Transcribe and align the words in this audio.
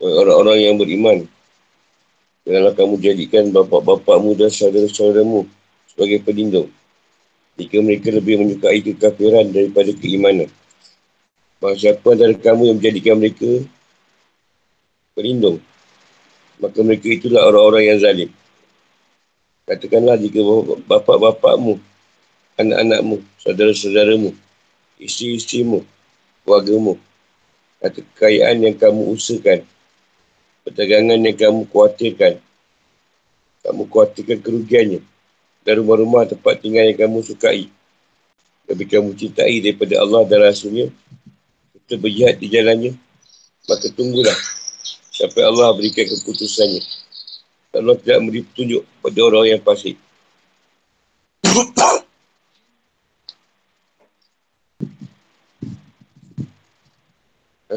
Orang-orang 0.00 0.58
yang 0.58 0.76
beriman 0.80 1.28
Janganlah 2.50 2.72
kamu 2.72 2.94
jadikan 3.04 3.52
bapak-bapakmu 3.52 4.32
dan 4.34 4.48
saudara-saudaramu 4.48 5.44
sebagai 5.92 6.24
pelindung. 6.24 6.72
Jika 7.60 7.78
mereka 7.84 8.08
lebih 8.10 8.40
menyukai 8.40 8.80
kekafiran 8.80 9.52
daripada 9.52 9.92
keimanan. 9.92 10.48
Bahawa 11.60 11.76
siapa 11.76 12.16
antara 12.16 12.32
kamu 12.32 12.72
yang 12.72 12.76
menjadikan 12.80 13.20
mereka 13.20 13.50
pelindung. 15.12 15.60
Maka 16.58 16.80
mereka 16.80 17.06
itulah 17.12 17.44
orang-orang 17.44 17.84
yang 17.92 17.98
zalim. 18.00 18.30
Katakanlah 19.68 20.16
jika 20.16 20.40
bapak-bapakmu, 20.88 21.76
anak-anakmu, 22.56 23.20
saudara-saudaramu, 23.44 24.32
isteri-isterimu, 24.96 25.84
keluargamu, 26.50 26.98
atau 27.78 28.02
kekayaan 28.02 28.58
yang 28.58 28.74
kamu 28.74 29.14
usahakan, 29.14 29.62
perdagangan 30.66 31.22
yang 31.22 31.38
kamu 31.38 31.62
khawatirkan. 31.70 32.42
Kamu 33.62 33.86
khawatirkan 33.86 34.42
kerugiannya. 34.42 35.00
Dan 35.62 35.72
rumah-rumah 35.84 36.26
tempat 36.26 36.58
tinggal 36.58 36.90
yang 36.90 36.98
kamu 36.98 37.22
sukai. 37.22 37.70
Tapi 38.66 38.82
kamu 38.88 39.14
cintai 39.14 39.62
daripada 39.62 40.02
Allah 40.02 40.26
dan 40.26 40.42
Rasulnya. 40.42 40.88
Kita 41.76 42.00
berjihad 42.00 42.40
di 42.40 42.48
jalannya. 42.48 42.92
Maka 43.68 43.92
tunggulah. 43.92 44.34
Sampai 45.12 45.44
Allah 45.44 45.76
berikan 45.76 46.08
keputusannya. 46.08 46.80
Allah 47.76 47.94
tidak 48.00 48.18
memberi 48.24 48.42
petunjuk 48.42 48.82
pada 49.04 49.20
orang 49.20 49.46
yang 49.54 49.60
pasir. 49.60 49.94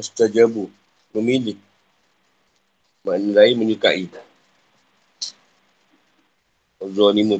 Astajabu. 0.03 0.67
Memilih. 1.15 1.55
Makna 3.07 3.31
lain 3.39 3.55
menyukai. 3.55 4.11
Zalimun. 6.83 7.39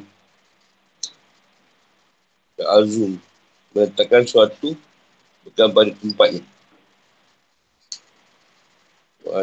Azum. 2.64 3.20
Meletakkan 3.76 4.24
suatu 4.24 4.72
bukan 5.44 5.68
pada 5.76 5.92
tempatnya. 6.00 6.44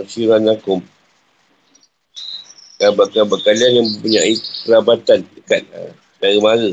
Asyiranakum. 0.01 0.81
Kabar-kabar 2.81 3.37
kalian 3.45 3.77
yang 3.77 3.87
mempunyai 3.93 4.35
kerabatan 4.65 5.21
dekat 5.37 5.69
uh, 5.77 5.93
saudara 6.17 6.41
mara. 6.41 6.73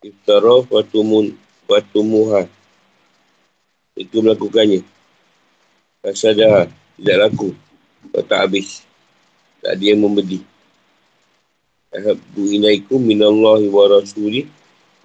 Iftara 0.00 0.64
watumun 0.72 1.36
watumuha. 1.68 2.48
Itu 3.98 4.22
melakukannya. 4.22 4.86
Rasa 6.06 6.30
dah 6.30 6.70
tidak 6.94 7.16
laku. 7.18 7.50
Kalau 8.14 8.24
tak 8.30 8.40
habis. 8.46 8.86
Tak 9.58 9.74
ada 9.74 9.84
yang 9.84 9.98
membeli. 9.98 10.46
Ahabbu 11.90 12.42
ilaikum 12.54 13.02
minallahi 13.02 13.66
wa 13.66 13.84
rasuli 13.90 14.46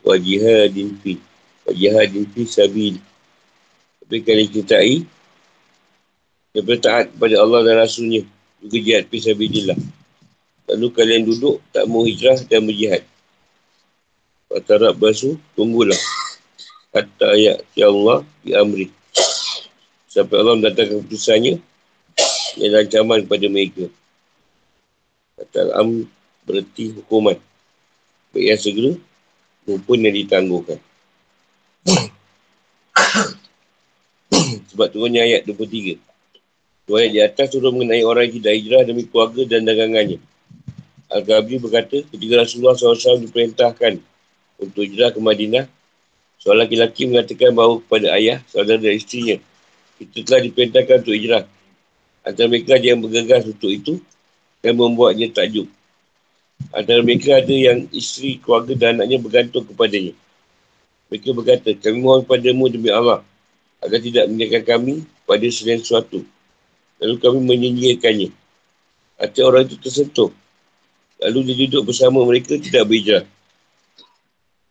wa 0.06 0.14
jihadin 0.14 0.94
fi. 1.02 1.18
Wa 1.66 1.74
jihadin 1.74 2.30
fi 2.30 2.42
sabil. 2.46 2.96
Tapi 4.06 4.22
kalian 4.22 4.54
cintai 4.54 5.02
daripada 6.54 6.80
taat 6.86 7.06
kepada 7.10 7.36
Allah 7.42 7.66
dan 7.66 7.82
Rasulnya. 7.82 8.22
Juga 8.62 8.78
jihad 8.78 9.10
fi 9.10 9.18
sabilillah. 9.18 9.80
Lalu 10.70 10.88
kalian 10.94 11.26
duduk 11.26 11.60
tak 11.74 11.90
mau 11.90 12.06
hijrah 12.06 12.38
dan 12.46 12.62
berjihad. 12.64 13.02
Fatarab 14.54 14.94
basu, 15.02 15.36
tunggulah. 15.58 15.98
Kata 16.94 17.34
ayat 17.34 17.66
Ya 17.74 17.90
Allah 17.90 18.22
di 18.46 18.54
amri. 18.54 18.94
Sampai 20.06 20.38
Allah 20.38 20.62
mendatangkan 20.62 21.02
keputusannya 21.02 21.58
yang 22.62 22.74
ancaman 22.78 23.26
kepada 23.26 23.50
mereka. 23.50 23.90
Kata 25.42 25.74
am 25.74 26.06
berarti 26.46 26.94
hukuman. 26.94 27.34
Baik 28.30 28.46
yang 28.46 28.62
segera 28.62 28.94
maupun 29.66 30.06
yang 30.06 30.14
ditangguhkan. 30.14 30.78
Sebab 34.70 34.88
turunnya 34.94 35.26
ayat 35.26 35.50
23. 35.50 35.98
Dua 36.86 36.98
ayat 37.02 37.12
di 37.16 37.22
atas 37.26 37.48
turun 37.50 37.74
mengenai 37.74 38.06
orang 38.06 38.30
yang 38.30 38.38
tidak 38.38 38.54
hijrah 38.60 38.82
demi 38.86 39.10
keluarga 39.10 39.42
dan 39.50 39.66
dagangannya. 39.66 40.22
Al-Ghabri 41.10 41.58
berkata, 41.58 42.06
ketika 42.10 42.34
Rasulullah 42.42 42.78
SAW 42.78 43.26
diperintahkan 43.26 44.02
untuk 44.62 44.82
hijrah 44.82 45.14
ke 45.14 45.22
Madinah, 45.22 45.66
seorang 46.44 46.68
lelaki 46.68 47.08
mengatakan 47.08 47.56
bahawa 47.56 47.80
kepada 47.80 48.08
ayah, 48.20 48.44
saudara 48.52 48.76
dan 48.76 49.00
isterinya, 49.00 49.40
kita 49.96 50.28
telah 50.28 50.42
diperintahkan 50.44 50.96
untuk 51.08 51.16
hijrah. 51.16 51.44
Antara 52.28 52.48
mereka 52.52 52.76
ada 52.76 52.84
yang 52.84 53.00
bergegas 53.00 53.48
untuk 53.48 53.72
itu 53.72 53.94
dan 54.60 54.76
membuatnya 54.76 55.32
takjub. 55.32 55.72
Antara 56.76 57.00
mereka 57.00 57.40
ada 57.40 57.56
yang 57.56 57.88
isteri, 57.96 58.44
keluarga 58.44 58.76
dan 58.76 59.00
anaknya 59.00 59.24
bergantung 59.24 59.64
kepadanya. 59.64 60.12
Mereka 61.08 61.32
berkata, 61.32 61.70
kami 61.80 61.98
mohon 62.04 62.28
padamu 62.28 62.68
demi 62.68 62.92
Allah 62.92 63.24
agar 63.80 64.00
tidak 64.04 64.28
meninggalkan 64.28 64.64
kami 64.68 64.94
pada 65.24 65.48
selain 65.48 65.80
sesuatu. 65.80 66.28
Lalu 67.00 67.16
kami 67.20 67.40
menyingkirkannya. 67.40 68.32
Hati 69.20 69.40
orang 69.44 69.68
itu 69.68 69.80
tersentuh. 69.80 70.32
Lalu 71.24 71.40
dia 71.52 71.56
duduk 71.68 71.92
bersama 71.92 72.24
mereka 72.28 72.60
tidak 72.60 72.84
berhijrah. 72.88 73.24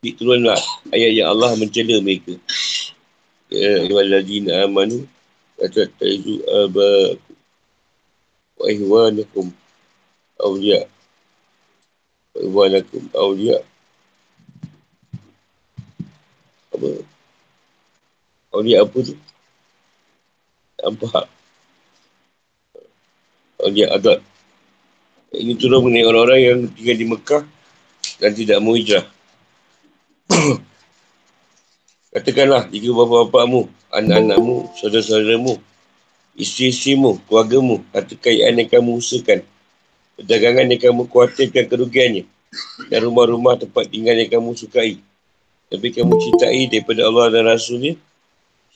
Diturunlah 0.02 0.58
ayat 0.90 1.14
yang 1.14 1.30
Allah 1.30 1.54
mencela 1.54 2.02
mereka. 2.02 2.34
Ya 3.46 3.86
ayyuhallazina 3.86 4.66
amanu 4.66 5.06
la 5.62 5.70
tattakhidhu 5.70 6.42
abaakum 6.42 7.34
wa 8.58 8.66
ihwanakum 8.66 9.46
awliya 10.42 10.90
wa 12.34 12.38
ihwanakum 12.42 13.02
awliya. 13.14 13.62
Apa? 16.74 16.88
Awliya 18.58 18.82
apa 18.82 18.98
tu? 19.06 19.14
Nampak 20.82 21.30
awliya 23.62 23.86
adat. 23.94 24.18
Ini 25.30 25.54
turun 25.54 25.86
mengenai 25.86 26.10
orang-orang 26.10 26.40
yang 26.42 26.58
tinggal 26.74 26.96
di 26.98 27.06
Mekah 27.06 27.42
dan 28.18 28.34
tidak 28.34 28.58
mau 28.58 28.74
hijrah 28.74 29.06
Katakanlah 32.12 32.68
jika 32.68 32.92
bapa-bapamu, 32.92 33.72
anak-anakmu, 33.88 34.68
saudara-saudaramu, 34.76 35.56
isteri-isterimu, 36.36 37.16
keluargamu 37.24 37.80
atau 37.88 38.12
kekayaan 38.20 38.60
yang 38.60 38.68
kamu 38.68 39.00
usahakan, 39.00 39.40
perdagangan 40.20 40.68
yang 40.68 40.80
kamu 40.80 41.08
khawatirkan 41.08 41.64
kerugiannya, 41.72 42.28
dan 42.92 43.00
rumah-rumah 43.00 43.56
tempat 43.56 43.88
tinggal 43.88 44.12
yang 44.12 44.28
kamu 44.28 44.52
sukai, 44.52 45.00
tapi 45.72 45.88
kamu 45.88 46.12
cintai 46.20 46.68
daripada 46.68 47.08
Allah 47.08 47.32
dan 47.32 47.48
Rasulnya, 47.48 47.96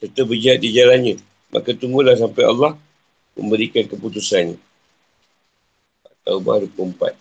serta 0.00 0.24
berjihad 0.24 0.56
di 0.64 0.72
jalannya, 0.72 1.20
maka 1.52 1.76
tunggulah 1.76 2.16
sampai 2.16 2.40
Allah 2.48 2.72
memberikan 3.36 3.84
keputusannya. 3.84 4.56
Taubah 6.24 6.64
24. 6.72 7.12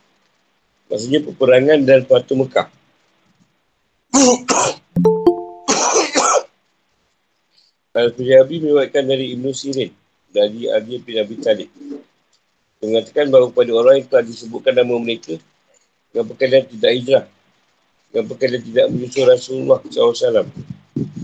Maksudnya 0.88 1.20
peperangan 1.28 1.80
dan 1.84 2.08
Fatu 2.08 2.40
Mekah. 2.40 2.72
Al-Fijabi 7.96 8.60
mewakilkan 8.60 9.08
dari 9.08 9.32
Ibn 9.40 9.46
Sirin 9.56 9.92
dari 10.36 10.68
Ali 10.68 11.00
bin 11.00 11.16
Abi 11.16 11.40
Talib. 11.40 11.72
Mengatakan 12.84 13.32
bahawa 13.32 13.56
pada 13.56 13.72
orang 13.72 14.04
yang 14.04 14.08
telah 14.12 14.26
disebutkan 14.28 14.76
nama 14.76 15.00
mereka, 15.00 15.40
kenapa 16.12 16.32
kalian 16.36 16.68
tidak 16.68 16.92
hijrah? 16.92 17.26
Kenapa 18.12 18.34
kalian 18.36 18.62
tidak 18.68 18.86
menyusul 18.92 19.26
Rasulullah 19.32 19.80
SAW? 19.88 20.44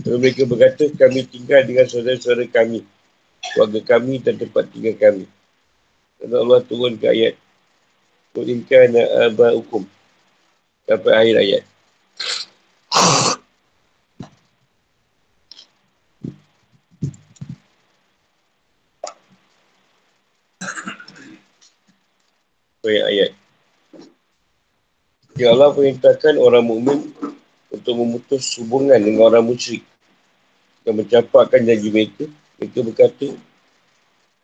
Lalu 0.08 0.16
mereka 0.18 0.42
berkata, 0.48 0.88
kami 0.96 1.28
tinggal 1.28 1.60
dengan 1.68 1.84
saudara-saudara 1.86 2.48
kami, 2.48 2.80
keluarga 3.52 3.80
kami 3.84 4.14
dan 4.24 4.34
tempat 4.40 4.64
tinggal 4.72 4.96
kami. 4.96 5.24
Dan 6.18 6.30
Allah 6.32 6.60
turun 6.64 6.96
ke 6.96 7.06
ayat, 7.12 7.36
Kulinkan 8.32 8.96
aba 8.96 9.52
hukum. 9.52 9.84
Sampai 10.88 11.12
akhir 11.12 11.36
ayat. 11.36 11.62
Ayat 22.82 23.04
ayat. 23.06 23.30
Ya 25.38 25.54
Allah 25.54 25.72
perintahkan 25.72 26.36
orang 26.36 26.66
mukmin 26.66 27.14
untuk 27.72 27.94
memutus 27.96 28.52
hubungan 28.60 29.00
dengan 29.00 29.32
orang 29.32 29.48
musyrik 29.48 29.80
dan 30.84 30.98
mencapakkan 30.98 31.62
janji 31.62 31.88
mereka. 31.88 32.28
Mereka 32.60 32.78
berkata, 32.84 33.28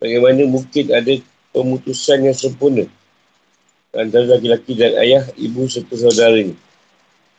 bagaimana 0.00 0.43
mungkin 0.49 0.85
ada 0.94 1.12
pemutusan 1.52 2.25
yang 2.25 2.37
sempurna 2.37 2.88
antara 3.93 4.38
laki-laki 4.38 4.79
dan 4.79 4.94
ayah, 5.02 5.25
ibu 5.35 5.67
serta 5.67 5.99
saudara 5.99 6.38
ini. 6.38 6.55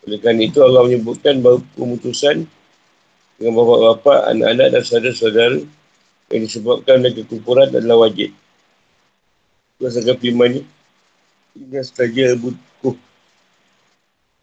Oleh 0.04 0.20
kerana 0.20 0.42
itu 0.44 0.60
Allah 0.60 0.84
menyebutkan 0.84 1.40
bahawa 1.40 1.64
pemutusan 1.80 2.44
dengan 3.40 3.54
bapa-bapa, 3.56 4.36
anak-anak 4.36 4.68
dan 4.76 4.82
saudara-saudara 4.84 5.60
yang 6.30 6.42
disebabkan 6.44 7.00
oleh 7.00 7.14
kekufuran 7.16 7.72
adalah 7.72 8.08
wajib. 8.08 8.36
Berdasarkan 9.80 10.18
firman 10.20 10.50
ni, 10.60 10.62
Ingat 11.58 11.86
saja 11.94 12.34
buku 12.38 12.94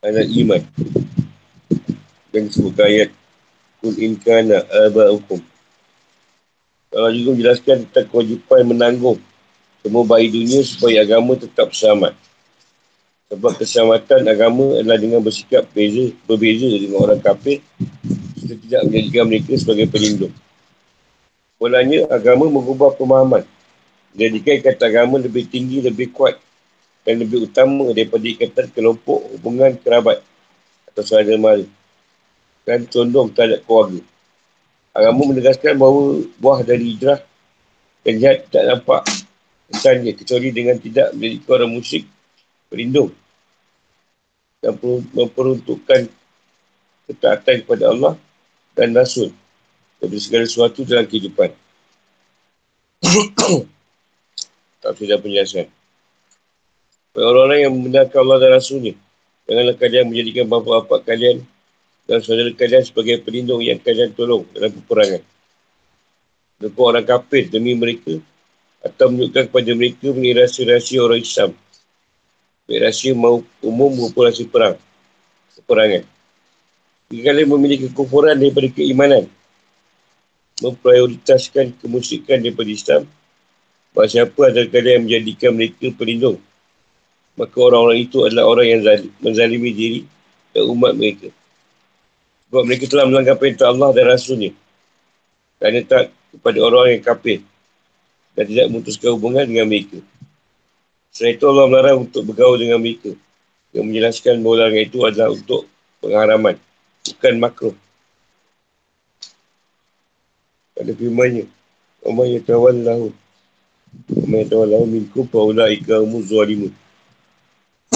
anak 0.02 0.26
iman. 0.30 0.62
Dan 2.30 2.50
sebut 2.50 2.76
ayat 2.82 3.10
Kul 3.80 3.94
inkana 4.02 4.64
aba'ukum. 4.88 5.38
Allah 6.96 7.12
juga 7.12 7.36
menjelaskan 7.36 7.84
tentang 7.86 8.08
kewajipan 8.08 8.64
menanggung 8.64 9.20
semua 9.84 10.02
bayi 10.02 10.32
dunia 10.32 10.64
supaya 10.64 11.04
agama 11.04 11.36
tetap 11.38 11.70
selamat. 11.70 12.16
Sebab 13.30 13.52
keselamatan 13.58 14.26
agama 14.26 14.78
adalah 14.80 14.98
dengan 14.98 15.22
bersikap 15.22 15.66
beza, 15.70 16.10
berbeza 16.26 16.66
dengan 16.66 17.06
orang 17.06 17.20
kafir 17.22 17.62
kita 18.38 18.54
tidak 18.62 18.80
menjadikan 18.86 19.24
mereka 19.26 19.52
sebagai 19.58 19.86
pelindung. 19.90 20.34
Polanya 21.58 22.06
agama 22.10 22.46
mengubah 22.46 22.94
pemahaman. 22.94 23.42
Jadikan 24.16 24.62
kata 24.62 24.88
agama 24.88 25.18
lebih 25.20 25.44
tinggi, 25.50 25.82
lebih 25.82 26.14
kuat 26.14 26.38
dan 27.06 27.22
lebih 27.22 27.46
utama 27.46 27.94
daripada 27.94 28.26
ikatan 28.26 28.66
kelompok 28.74 29.22
hubungan 29.38 29.78
kerabat 29.78 30.26
atau 30.90 31.02
saudara 31.06 31.38
mara 31.38 31.62
dan 32.66 32.82
condong 32.90 33.30
terhadap 33.30 33.62
keluarga. 33.62 34.02
Agama 34.90 35.30
menegaskan 35.30 35.78
bahawa 35.78 36.26
buah 36.42 36.66
dari 36.66 36.98
hijrah 36.98 37.22
dan 38.02 38.12
jihad 38.18 38.42
tak 38.50 38.66
nampak 38.66 39.06
kesannya 39.70 40.12
kecuali 40.18 40.50
dengan 40.50 40.76
tidak 40.82 41.14
menjadi 41.14 41.38
orang 41.46 41.70
musyrik 41.70 42.04
berlindung 42.66 43.14
dan 44.58 44.74
memperuntukkan 45.14 46.10
ketaatan 47.06 47.56
kepada 47.62 47.94
Allah 47.94 48.18
dan 48.74 48.90
Rasul 48.90 49.30
dari 50.02 50.18
segala 50.18 50.42
sesuatu 50.42 50.82
dalam 50.82 51.06
kehidupan. 51.06 51.54
tak 54.82 54.92
sudah 54.98 55.18
penjelasan. 55.22 55.70
Orang-orang 57.16 57.58
yang 57.64 57.72
membenarkan 57.72 58.18
Allah 58.28 58.38
dan 58.44 58.50
Rasulnya, 58.60 58.94
janganlah 59.48 59.76
kalian 59.80 60.04
menjadikan 60.12 60.44
bapa-bapa 60.52 61.00
kalian 61.00 61.40
dan 62.04 62.20
saudara 62.20 62.52
kalian 62.52 62.84
sebagai 62.84 63.24
pelindung 63.24 63.64
yang 63.64 63.80
kalian 63.80 64.12
tolong 64.12 64.44
dalam 64.52 64.68
peperangan. 64.68 65.24
Lepas 66.60 66.84
orang 66.84 67.06
kafir 67.08 67.48
demi 67.48 67.72
mereka 67.72 68.20
atau 68.84 69.08
menunjukkan 69.08 69.48
kepada 69.48 69.70
mereka 69.72 70.12
mengenai 70.12 70.44
rahsia-rahsia 70.44 71.00
orang 71.00 71.24
Islam 71.24 71.50
baik 72.66 72.82
rahsia 72.82 73.14
mau 73.14 73.46
umum 73.62 73.90
maupun 73.94 74.26
rahsia 74.26 74.46
perang. 74.50 74.74
Peperangan. 75.62 76.02
Jika 77.06 77.22
kalian 77.30 77.48
memiliki 77.54 77.86
kekufuran 77.94 78.34
daripada 78.34 78.66
keimanan, 78.74 79.30
memprioritaskan 80.58 81.78
kemusikan 81.78 82.42
daripada 82.42 82.66
Islam, 82.66 83.02
bahawa 83.94 84.10
siapa 84.10 84.40
adalah 84.50 84.68
kalian 84.68 85.06
menjadikan 85.06 85.54
mereka 85.54 85.86
pelindung, 85.94 86.42
maka 87.36 87.56
orang-orang 87.60 88.00
itu 88.00 88.24
adalah 88.24 88.48
orang 88.48 88.66
yang 88.66 88.80
zalim, 88.80 89.12
menzalimi 89.20 89.70
diri 89.76 90.00
dan 90.56 90.64
umat 90.72 90.96
mereka. 90.96 91.28
Sebab 92.48 92.62
mereka 92.64 92.84
telah 92.88 93.04
melanggar 93.04 93.36
perintah 93.36 93.68
Allah 93.68 93.92
dan 93.92 94.04
Rasulnya. 94.08 94.50
Kerana 95.60 95.80
tak 95.84 96.04
kepada 96.32 96.58
orang 96.64 96.96
yang 96.96 97.02
kafir 97.04 97.44
dan 98.32 98.44
tidak 98.48 98.66
memutuskan 98.72 99.10
hubungan 99.12 99.44
dengan 99.44 99.68
mereka. 99.68 100.00
Setelah 101.12 101.32
itu 101.32 101.44
Allah 101.48 101.66
melarang 101.68 101.98
untuk 102.08 102.22
bergaul 102.28 102.56
dengan 102.56 102.80
mereka. 102.80 103.12
Yang 103.76 103.84
menjelaskan 103.84 104.34
bahawa 104.40 104.56
larangan 104.56 104.84
itu 104.88 104.98
adalah 105.04 105.28
untuk 105.32 105.62
pengharaman. 106.00 106.56
Bukan 107.04 107.34
makro. 107.36 107.70
Ada 110.76 110.92
firmannya. 110.92 111.44
Umar 112.04 112.28
yatawan 112.28 112.76
lahu. 112.84 113.06
Umar 114.12 114.38
yatawan 114.44 114.68
lahu 114.72 114.84
minku 114.88 115.24
paulah 115.28 115.68
ika 115.72 116.00
umur 116.00 116.24
zualimun. 116.24 116.72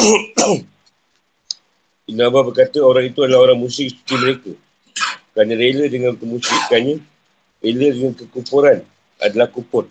Ibn 2.11 2.21
Abbas 2.27 2.45
berkata 2.51 2.79
orang 2.83 3.13
itu 3.13 3.23
adalah 3.23 3.51
orang 3.51 3.59
musyrik 3.61 3.95
seperti 3.95 4.15
mereka. 4.19 4.53
Kerana 5.31 5.55
rela 5.55 5.85
dengan 5.87 6.13
kemusyrikannya, 6.19 6.97
rela 7.63 7.89
dengan 7.95 8.15
kekufuran 8.19 8.79
adalah 9.23 9.49
kupur. 9.53 9.87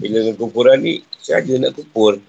Bila 0.00 0.16
dengan 0.22 0.36
kupuran 0.38 0.78
ni, 0.80 1.02
saja 1.18 1.58
nak 1.58 1.74
kupur. 1.74 2.22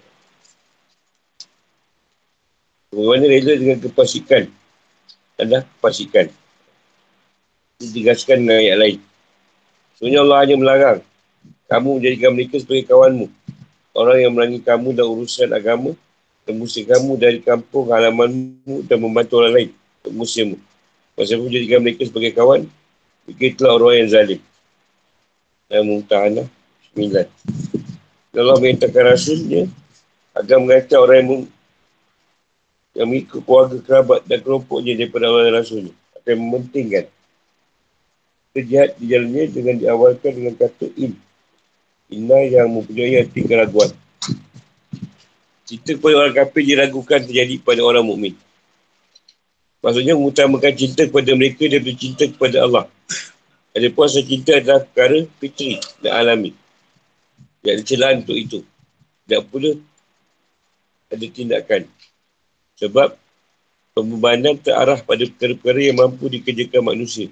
Bagaimana 2.92 3.26
rela 3.30 3.54
dengan 3.56 3.78
kepasikan? 3.80 4.50
Adalah 5.38 5.64
kepasikan. 5.78 6.28
Digaskan 7.82 8.44
dengan 8.44 8.60
ayat 8.60 8.78
lain. 8.78 9.00
Sebenarnya 9.96 10.20
Allah 10.26 10.38
hanya 10.42 10.56
melarang 10.58 11.00
kamu 11.72 12.04
menjadikan 12.04 12.36
mereka 12.36 12.60
sebagai 12.60 12.92
kawanmu. 12.92 13.32
Orang 13.92 14.18
yang 14.24 14.32
merangi 14.32 14.64
kamu 14.64 14.96
dan 14.96 15.06
urusan 15.08 15.50
agama 15.52 15.92
dan 16.48 16.56
musik 16.56 16.88
kamu 16.88 17.20
dari 17.20 17.40
kampung 17.44 17.92
halamanmu 17.92 18.88
dan 18.88 18.98
membantu 18.98 19.44
orang 19.44 19.54
lain 19.56 19.70
untuk 20.02 20.14
musimmu. 20.16 20.58
Masa 21.20 21.36
pun 21.36 21.52
menjadikan 21.52 21.84
mereka 21.84 22.08
sebagai 22.08 22.32
kawan, 22.32 22.66
begitulah 23.28 23.76
orang 23.76 23.96
yang 24.02 24.10
zalim. 24.10 24.42
Dan 25.68 25.82
mutahanah 25.88 26.48
sembilan. 26.92 27.28
Allah 28.32 28.58
mengatakan 28.64 29.04
rasulnya 29.12 29.64
agar 30.32 30.58
mengatakan 30.64 31.00
orang 31.04 31.18
yang, 31.20 31.30
yang 32.96 33.08
mengikut 33.12 33.44
keluarga 33.44 33.78
kerabat 33.84 34.22
dan 34.24 34.40
kelompoknya 34.40 34.94
daripada 34.96 35.28
Allah 35.28 35.44
dan 35.52 35.56
rasulnya 35.60 35.94
akan 36.16 36.36
mementingkan 36.40 37.06
kejahat 38.56 38.92
di 39.00 39.06
jalannya 39.08 39.44
dengan 39.52 39.76
diawalkan 39.80 40.32
dengan 40.32 40.54
kata 40.56 40.88
in. 41.00 41.16
Inna 42.12 42.44
yang 42.44 42.68
mempunyai 42.68 43.24
hati 43.24 43.40
keraguan. 43.48 43.88
Cinta 45.64 45.96
kepada 45.96 46.16
orang 46.20 46.36
kafir 46.36 46.64
diragukan 46.68 47.24
terjadi 47.24 47.56
pada 47.64 47.80
orang 47.88 48.04
mukmin. 48.04 48.36
Maksudnya 49.80 50.20
mengutamakan 50.20 50.76
cinta 50.76 51.08
kepada 51.08 51.32
mereka 51.40 51.72
daripada 51.72 51.96
cinta 51.96 52.24
kepada 52.28 52.58
Allah. 52.68 52.86
Ada 53.72 53.88
puasa 53.96 54.20
cinta 54.20 54.60
adalah 54.60 54.84
perkara 54.84 55.24
fitri 55.40 55.80
dan 56.04 56.12
alami. 56.20 56.52
Tidak 57.64 57.72
ada 57.80 57.84
celah 57.88 58.12
untuk 58.20 58.36
itu. 58.36 58.60
Tidak 59.24 59.42
pula 59.48 59.72
ada 61.08 61.26
tindakan. 61.32 61.82
Sebab 62.76 63.16
pembebanan 63.96 64.60
terarah 64.60 65.00
pada 65.00 65.24
perkara-perkara 65.32 65.80
yang 65.80 65.96
mampu 65.96 66.28
dikerjakan 66.28 66.92
manusia. 66.92 67.32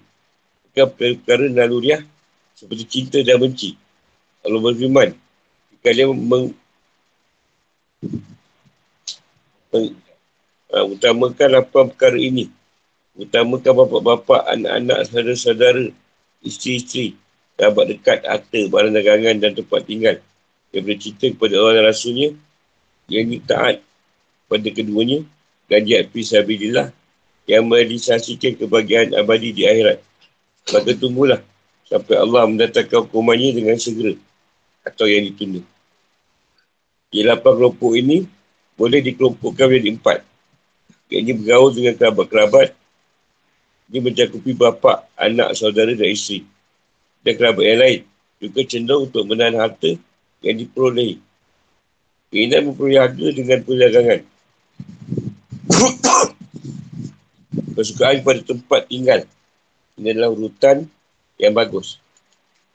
Bukan 0.72 0.88
perkara-perkara 0.96 1.52
naluriah 1.52 2.00
seperti 2.56 2.84
cinta 2.88 3.20
dan 3.20 3.44
benci. 3.44 3.76
Allah 4.40 4.62
berfirman, 4.64 5.10
kalian 5.84 6.16
meng, 6.16 6.56
meng, 9.72 9.88
uh, 10.72 10.86
utamakan 10.88 11.60
apa 11.60 11.80
perkara 11.92 12.16
ini. 12.16 12.48
Utamakan 13.20 13.84
bapa-bapa, 13.84 14.48
anak-anak, 14.48 15.12
saudara-saudara, 15.12 15.92
isteri-isteri, 16.40 17.20
sahabat 17.60 17.86
dekat, 17.92 18.24
harta, 18.24 18.60
barang 18.72 18.96
dagangan 18.96 19.36
dan 19.44 19.52
tempat 19.60 19.84
tinggal. 19.84 20.16
Yang 20.72 20.84
bercerita 20.88 21.26
kepada 21.36 21.54
Allah 21.60 21.74
dan 21.84 21.86
Rasulnya, 21.92 22.30
yang 23.12 23.28
taat 23.44 23.84
pada 24.48 24.70
keduanya, 24.72 25.28
dan 25.68 25.84
jihad 25.84 26.08
fisabilillah, 26.16 26.96
yang 27.44 27.68
merealisasikan 27.68 28.56
kebahagiaan 28.56 29.20
abadi 29.20 29.52
di 29.52 29.68
akhirat. 29.68 30.00
Maka 30.72 30.96
tunggulah 30.96 31.42
sampai 31.92 32.16
Allah 32.16 32.48
mendatangkan 32.48 33.10
hukumannya 33.10 33.52
dengan 33.52 33.76
segera 33.76 34.16
atau 34.90 35.06
yang 35.06 35.30
ditunda. 35.30 35.62
Di 37.10 37.26
lapan 37.26 37.54
kelompok 37.58 37.92
ini 37.94 38.26
boleh 38.78 39.02
dikelompokkan 39.06 39.66
menjadi 39.70 39.90
empat. 39.94 40.18
Yang 41.10 41.22
ini 41.26 41.34
bergaul 41.42 41.70
dengan 41.74 41.94
kerabat-kerabat. 41.98 42.68
Ini 43.90 43.98
mencakupi 44.06 44.54
bapa, 44.54 45.10
anak, 45.18 45.58
saudara 45.58 45.90
dan 45.98 46.14
isteri 46.14 46.46
dan 47.24 47.34
kerabat 47.36 47.66
yang 47.66 47.80
lain 47.80 48.02
juga 48.40 48.62
cenderung 48.64 49.12
untuk 49.12 49.24
menahan 49.28 49.60
harta 49.60 49.92
yang 50.40 50.56
diperolehi. 50.56 51.20
Keinginan 52.32 52.72
memperoleh 52.72 53.00
harga 53.02 53.28
dengan 53.36 53.60
perdagangan. 53.66 54.22
Kesukaan 57.76 58.24
pada 58.24 58.42
tempat 58.44 58.82
tinggal. 58.88 59.22
Ini 60.00 60.16
adalah 60.16 60.32
urutan 60.32 60.88
yang 61.36 61.52
bagus. 61.52 62.00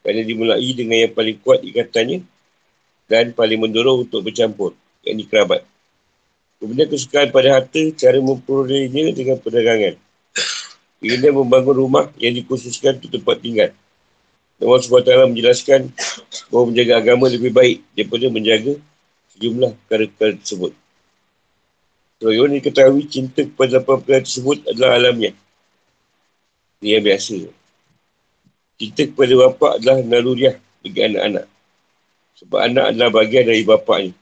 Kerana 0.04 0.20
dimulai 0.20 0.68
dengan 0.76 1.00
yang 1.08 1.16
paling 1.16 1.40
kuat 1.40 1.64
ikatannya 1.64 2.20
dan 3.08 3.32
paling 3.32 3.56
mendorong 3.56 4.04
untuk 4.04 4.20
bercampur, 4.20 4.76
yang 5.00 5.16
kerabat. 5.24 5.64
Kemudian 6.60 6.88
kesukaan 6.92 7.32
pada 7.32 7.56
harta, 7.60 7.82
cara 7.96 8.20
memperolehnya 8.20 9.16
dengan 9.16 9.40
perdagangan. 9.40 9.96
Keinginan 11.00 11.44
membangun 11.44 11.76
rumah 11.76 12.04
yang 12.20 12.36
dikhususkan 12.36 13.00
untuk 13.00 13.16
tempat 13.16 13.36
tinggal. 13.40 13.70
Allah 14.60 14.80
SWT 14.80 15.28
menjelaskan 15.28 15.92
bahawa 16.48 16.64
menjaga 16.72 16.94
agama 17.00 17.28
lebih 17.28 17.52
baik 17.52 17.84
daripada 17.92 18.26
menjaga 18.32 18.74
sejumlah 19.36 19.72
perkara-perkara 19.84 20.32
tersebut. 20.40 20.72
Yang 22.24 22.52
diketahui 22.60 23.04
cinta 23.04 23.44
kepada 23.44 23.84
perkara 23.84 24.24
tersebut 24.24 24.64
adalah 24.64 24.96
alamnya. 24.96 25.36
Ini 26.80 26.96
yang 26.96 27.04
biasa. 27.04 27.63
Cinta 28.74 29.06
kepada 29.06 29.34
bapak 29.38 29.72
adalah 29.78 30.02
naluriah 30.02 30.58
bagi 30.82 31.00
anak-anak. 31.06 31.46
Sebab 32.42 32.58
anak 32.58 32.84
adalah 32.90 33.10
bagian 33.14 33.46
dari 33.46 33.62
bapaknya. 33.62 34.12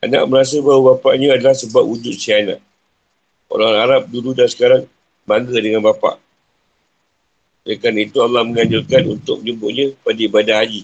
Anak 0.00 0.22
merasa 0.32 0.56
bahawa 0.64 0.96
bapaknya 0.96 1.36
adalah 1.36 1.52
sebab 1.52 1.84
wujud 1.84 2.16
si 2.16 2.32
anak. 2.32 2.64
Orang 3.52 3.76
Arab 3.76 4.08
dulu 4.08 4.32
dan 4.32 4.48
sekarang 4.48 4.88
bangga 5.28 5.60
dengan 5.60 5.84
bapak. 5.84 6.16
Oleh 7.68 7.76
itu 8.00 8.18
Allah 8.22 8.46
menganjurkan 8.46 9.02
untuk 9.12 9.44
menyebutnya 9.44 9.92
pada 10.00 10.20
ibadah 10.24 10.56
haji. 10.64 10.82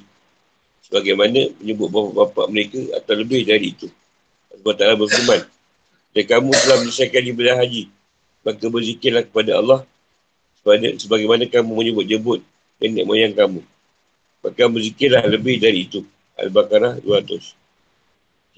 Sebagaimana 0.85 1.41
menyebut 1.63 1.89
bapak-bapak 1.89 2.47
mereka 2.53 2.81
atau 2.99 3.15
lebih 3.17 3.49
dari 3.49 3.73
itu. 3.73 3.89
Sebab 4.53 4.73
taklah 4.77 4.97
berfirman. 5.01 5.41
Dan 6.13 6.25
kamu 6.29 6.51
telah 6.53 6.77
menyelesaikan 6.85 7.23
ibadah 7.25 7.57
haji. 7.65 7.89
Maka 8.45 8.65
berzikirlah 8.69 9.25
kepada 9.25 9.57
Allah 9.57 9.81
sebagaimana 11.01 11.49
kamu 11.49 11.71
menyebut-jebut 11.73 12.52
nenek 12.83 13.07
moyang 13.07 13.33
kamu. 13.33 13.63
Maka 14.43 14.67
berzikirlah 14.67 15.23
lebih 15.31 15.63
dari 15.63 15.87
itu. 15.87 16.03
Al-Baqarah 16.35 16.99
200. 16.99 17.55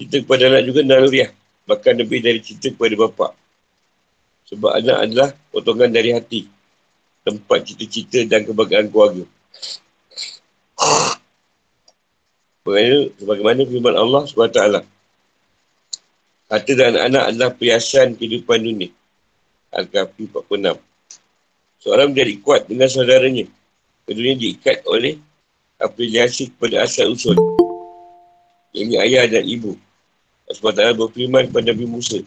Cinta 0.01 0.17
kepada 0.19 0.49
anak 0.49 0.65
juga 0.65 0.81
naluriah. 0.81 1.29
Bahkan 1.69 1.93
lebih 2.01 2.19
dari 2.25 2.41
cinta 2.41 2.73
kepada 2.73 2.97
bapa. 2.97 3.27
Sebab 4.49 4.71
anak 4.81 4.97
adalah 5.05 5.29
potongan 5.53 5.93
dari 5.93 6.11
hati. 6.13 6.49
Tempat 7.21 7.69
cita-cita 7.69 8.25
dan 8.25 8.45
kebahagiaan 8.45 8.89
keluarga. 8.89 9.25
Bagaimana, 12.65 12.99
sebagaimana 13.21 13.61
firman 13.69 13.95
Allah 13.97 14.21
SWT. 14.25 14.59
Harta 16.45 16.71
dan 16.77 16.93
anak-anak 16.93 17.23
adalah 17.29 17.49
perhiasan 17.57 18.17
kehidupan 18.17 18.61
dunia. 18.61 18.89
Al-Kahfi 19.73 20.29
46. 20.29 20.77
Seorang 21.81 22.13
menjadi 22.13 22.33
kuat 22.41 22.61
dengan 22.69 22.89
saudaranya. 22.89 23.45
Keduanya 24.05 24.37
diikat 24.37 24.85
oleh 24.85 25.17
afiliasi 25.81 26.53
kepada 26.53 26.85
asal 26.85 27.17
usul. 27.17 27.33
Ini 28.75 29.01
ayah 29.01 29.25
dan 29.25 29.41
ibu. 29.41 29.73
Sebab 30.45 30.77
Allah 30.77 30.93
berfirman 30.93 31.49
kepada 31.49 31.73
Nabi 31.73 31.89
Musa. 31.89 32.21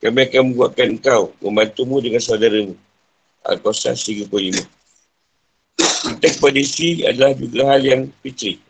Kami 0.00 0.28
akan 0.28 0.52
membuatkan 0.52 0.96
engkau 0.96 1.32
membantumu 1.40 2.04
dengan 2.04 2.20
saudaramu. 2.20 2.76
Al-Qasas 3.44 4.04
35. 4.04 4.60
Kita 5.80 6.28
kepada 6.36 6.58
isteri 6.60 7.04
adalah 7.08 7.32
juga 7.32 7.60
hal 7.72 7.80
yang 7.80 8.02
fitri. 8.20 8.60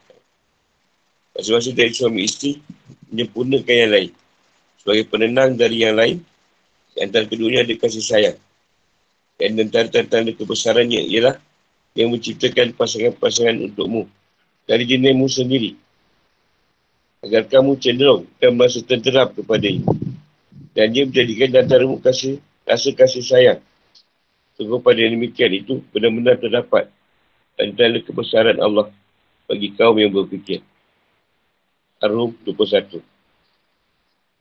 Masing-masing 1.34 1.74
dari 1.74 1.90
suami 1.94 2.26
isteri 2.26 2.62
menyempurnakan 3.10 3.74
yang 3.74 3.90
lain. 3.90 4.10
Sebagai 4.78 5.04
penenang 5.10 5.58
dari 5.58 5.82
yang 5.82 5.98
lain, 5.98 6.22
di 6.94 6.98
antara 7.02 7.26
keduanya 7.26 7.66
ada 7.66 7.74
kasih 7.74 8.04
sayang. 8.06 8.38
Dan 9.34 9.58
antara 9.58 9.90
tanda 9.90 10.30
kebesarannya 10.30 11.02
ialah 11.10 11.38
yang 11.94 12.14
menciptakan 12.14 12.74
pasangan-pasangan 12.74 13.56
untukmu. 13.70 14.06
Dari 14.66 14.86
jenismu 14.86 15.26
sendiri. 15.26 15.74
Agar 17.20 17.44
kamu 17.50 17.76
cenderung 17.82 18.24
dan 18.38 18.54
merasa 18.54 18.80
tenterap 18.80 19.34
kepada 19.34 19.66
ini. 19.66 19.84
Dan 20.72 20.94
dia 20.94 21.04
menjadikan 21.04 21.66
antaramu 21.66 21.98
kasih 21.98 22.38
rasa 22.62 22.94
kasih 22.94 23.24
sayang. 23.26 23.60
Sungguh 24.54 24.78
pada 24.78 25.02
demikian 25.02 25.50
itu 25.56 25.82
benar-benar 25.90 26.38
terdapat 26.38 26.86
antara 27.58 27.98
kebesaran 28.00 28.56
Allah 28.62 28.88
bagi 29.50 29.74
kaum 29.74 29.98
yang 29.98 30.14
berfikir. 30.14 30.62
Ar-Rum 32.00 32.32
21 32.46 33.02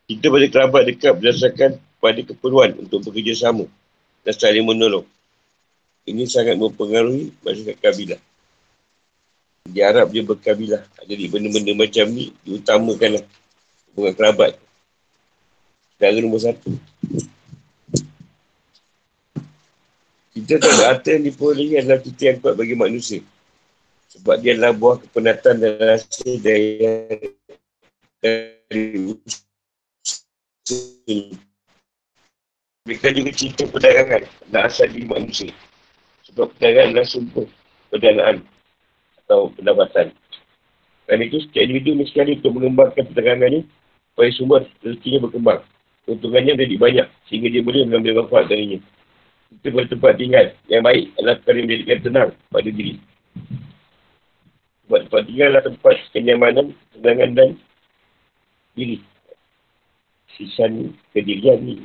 Kita 0.08 0.26
pada 0.32 0.48
kerabat 0.48 0.84
dekat 0.88 1.14
berdasarkan 1.20 1.72
pada 2.00 2.22
keperluan 2.24 2.80
untuk 2.80 3.04
bekerjasama 3.04 3.68
dan 4.24 4.34
saling 4.36 4.64
menolong. 4.64 5.04
Ini 6.10 6.26
sangat 6.26 6.58
mempengaruhi 6.58 7.30
masyarakat 7.46 7.78
kabilah. 7.78 8.22
Di 9.70 9.80
Arab 9.86 10.10
dia 10.10 10.26
berkabilah. 10.26 10.82
Jadi 11.06 11.30
benda-benda 11.30 11.78
macam 11.78 12.06
ni 12.10 12.34
diutamakanlah 12.42 13.22
hubungan 13.94 14.14
kerabat. 14.18 14.58
Cara 16.02 16.18
nombor 16.18 16.42
satu. 16.42 16.74
Kita 20.34 20.58
tak 20.58 20.72
ada 20.72 20.84
harta 20.90 21.10
yang 21.14 21.30
diperolehi 21.30 21.78
adalah 21.78 22.02
kita 22.02 22.22
yang 22.34 22.38
kuat 22.42 22.58
bagi 22.58 22.74
manusia. 22.74 23.22
Sebab 24.10 24.42
dia 24.42 24.58
adalah 24.58 24.74
buah 24.74 24.98
kepenatan 25.06 25.62
dan 25.62 25.74
rasa 25.78 26.30
daya 26.42 27.06
dari 28.18 29.14
Mereka 32.90 33.08
juga 33.14 33.32
cinta 33.38 33.64
perdagangan 33.70 34.26
dan 34.50 34.62
asal 34.66 34.90
di 34.90 35.06
manusia. 35.06 35.54
Sebab 36.40 36.56
adalah 36.56 37.04
sumber 37.04 37.52
perdanaan 37.92 38.48
atau 39.28 39.52
pendapatan. 39.60 40.16
Dan 41.04 41.20
itu 41.20 41.44
setiap 41.44 41.68
individu 41.68 42.00
mesti 42.00 42.16
sekali 42.16 42.40
untuk 42.40 42.56
mengembangkan 42.56 43.12
perdagangan 43.12 43.52
ini 43.52 43.62
supaya 44.16 44.30
sumber 44.32 44.62
rezekinya 44.80 45.28
berkembang. 45.28 45.60
Keuntungannya 46.08 46.56
menjadi 46.56 46.76
banyak 46.80 47.08
sehingga 47.28 47.52
dia 47.52 47.60
boleh 47.60 47.84
mengambil 47.92 48.24
manfaat 48.24 48.48
darinya. 48.48 48.80
Kita 49.52 49.68
pada 49.76 49.88
tempat 49.92 50.14
tinggal 50.16 50.46
yang 50.72 50.84
baik 50.88 51.04
adalah 51.20 51.36
perkara 51.44 51.56
yang 51.60 51.68
menjadikan 51.68 52.00
tenang 52.08 52.30
pada 52.48 52.70
diri. 52.72 52.94
Sebab 54.88 55.00
tempat 55.12 55.22
tinggal 55.28 55.48
adalah 55.52 55.66
tempat 55.68 55.96
kenyamanan, 56.16 56.66
ketenangan 56.96 57.32
dan 57.36 57.50
diri. 58.80 58.98
Sisan 60.40 60.96
kedirian 61.12 61.68
ini. 61.68 61.84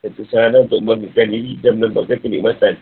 Satu 0.00 0.24
sarana 0.32 0.64
untuk 0.64 0.80
membangkitkan 0.80 1.28
diri 1.28 1.52
dan 1.60 1.76
menempatkan 1.76 2.24
kenikmatan. 2.24 2.80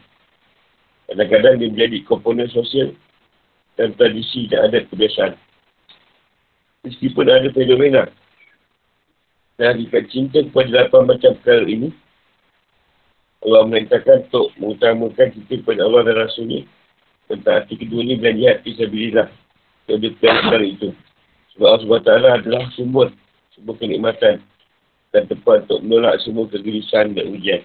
Kadang-kadang 1.12 1.60
dia 1.60 1.68
menjadi 1.68 1.98
komponen 2.08 2.48
sosial 2.48 2.96
dan 3.76 3.92
tradisi 4.00 4.48
dan 4.48 4.72
adat 4.72 4.88
kebiasaan. 4.88 5.36
Meskipun 6.88 7.28
ada 7.28 7.52
fenomena 7.52 8.08
dan 9.60 9.76
hakikat 9.76 10.08
cinta 10.08 10.40
kepada 10.40 10.72
lapan 10.72 11.12
macam 11.12 11.36
perkara 11.36 11.68
ini, 11.68 11.92
Allah 13.44 13.68
menentangkan 13.68 14.24
untuk 14.32 14.56
mengutamakan 14.56 15.36
cinta 15.36 15.54
kepada 15.60 15.80
Allah 15.84 16.00
dan 16.08 16.16
Rasulnya 16.16 16.64
tentang 17.28 17.60
arti 17.60 17.74
kedua 17.76 18.00
ini 18.08 18.16
dan 18.16 18.40
jihad 18.40 18.64
fisabilillah 18.64 19.28
kepada 19.84 20.08
perkara 20.16 20.64
itu. 20.64 20.96
Sebab 21.52 21.66
Allah 21.68 21.80
SWT 21.84 22.08
adalah 22.40 22.64
sumber 22.72 23.12
sumber 23.52 23.76
kenikmatan 23.76 24.40
dan 25.12 25.28
tempat 25.28 25.68
untuk 25.68 25.84
menolak 25.84 26.16
semua 26.24 26.48
kegelisahan 26.48 27.12
dan 27.12 27.28
ujian. 27.36 27.60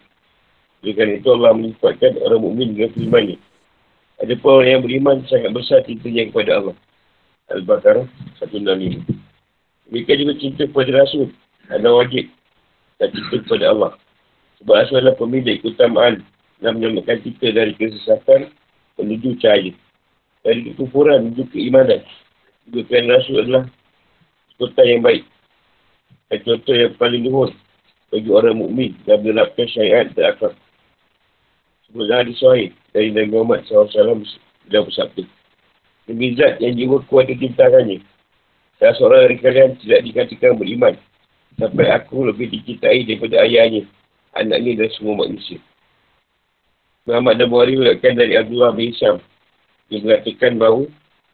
Dengan 0.86 1.18
itu 1.18 1.28
Allah 1.34 1.52
melibatkan 1.58 2.22
orang 2.22 2.42
mukmin 2.42 2.78
dengan 2.78 2.94
ini. 3.26 3.36
Ada 4.18 4.34
pun 4.38 4.62
orang 4.62 4.70
yang 4.78 4.84
beriman 4.86 5.18
sangat 5.30 5.54
besar 5.54 5.86
cintanya 5.86 6.30
kepada 6.30 6.52
Allah. 6.62 6.76
Al-Baqarah 7.54 8.06
165. 8.42 9.06
Mereka 9.94 10.12
juga 10.20 10.34
cinta 10.42 10.64
kepada 10.66 10.92
Rasul. 11.06 11.32
Ada 11.70 11.88
wajib. 11.90 12.26
Dan 12.98 13.08
cinta 13.14 13.36
kepada 13.46 13.66
Allah. 13.72 13.92
Sebab 14.60 14.74
Rasul 14.74 14.96
adalah 15.02 15.18
pemilik 15.22 15.58
keutamaan 15.62 16.26
dan 16.60 16.82
menyelamatkan 16.82 17.22
kita 17.22 17.54
dari 17.54 17.78
kesesatan 17.78 18.50
menuju 18.98 19.38
cahaya. 19.38 19.74
Dari 20.42 20.74
kekufuran 20.74 21.30
menuju 21.30 21.44
keimanan. 21.54 22.02
Juga 22.68 22.82
kerana 22.90 23.22
Rasul 23.22 23.38
adalah 23.46 23.64
kota 24.58 24.82
yang 24.82 25.06
baik. 25.06 25.24
Dan 26.28 26.38
contoh 26.44 26.76
yang 26.76 26.94
paling 27.00 27.22
luhur 27.24 27.50
bagi 28.12 28.30
orang 28.34 28.60
mukmin 28.60 28.92
dan 29.08 29.24
menerapkan 29.24 29.68
syariat 29.72 30.10
akal. 30.26 30.52
Sebenarnya 31.88 32.16
hadis 32.20 32.38
sahih 32.44 32.70
dari 32.92 33.16
Nabi 33.16 33.32
Muhammad 33.32 33.64
SAW 33.64 34.28
sudah 34.68 34.82
bersabda. 34.84 35.24
Demi 36.08 36.36
zat 36.36 36.60
yang 36.60 36.76
jiwa 36.76 37.00
kuat 37.08 37.32
dicintakannya. 37.32 38.04
Salah 38.80 38.96
seorang 39.00 39.22
dari 39.28 39.38
kalian 39.40 39.72
tidak 39.80 40.00
dikatakan 40.04 40.60
beriman. 40.60 40.96
Sampai 41.58 41.90
aku 41.90 42.28
lebih 42.28 42.54
dicintai 42.54 43.08
daripada 43.08 43.42
ayahnya, 43.42 43.88
anaknya 44.36 44.86
dan 44.86 44.90
semua 44.94 45.26
manusia. 45.26 45.58
Muhammad 47.08 47.40
dan 47.40 47.48
Buhari 47.48 47.80
mengatakan 47.80 48.20
dari 48.20 48.36
Abdullah 48.36 48.76
bin 48.76 48.92
Isyam. 48.92 49.18
Dia 49.88 50.04
mengatakan 50.04 50.60
bahawa 50.60 50.84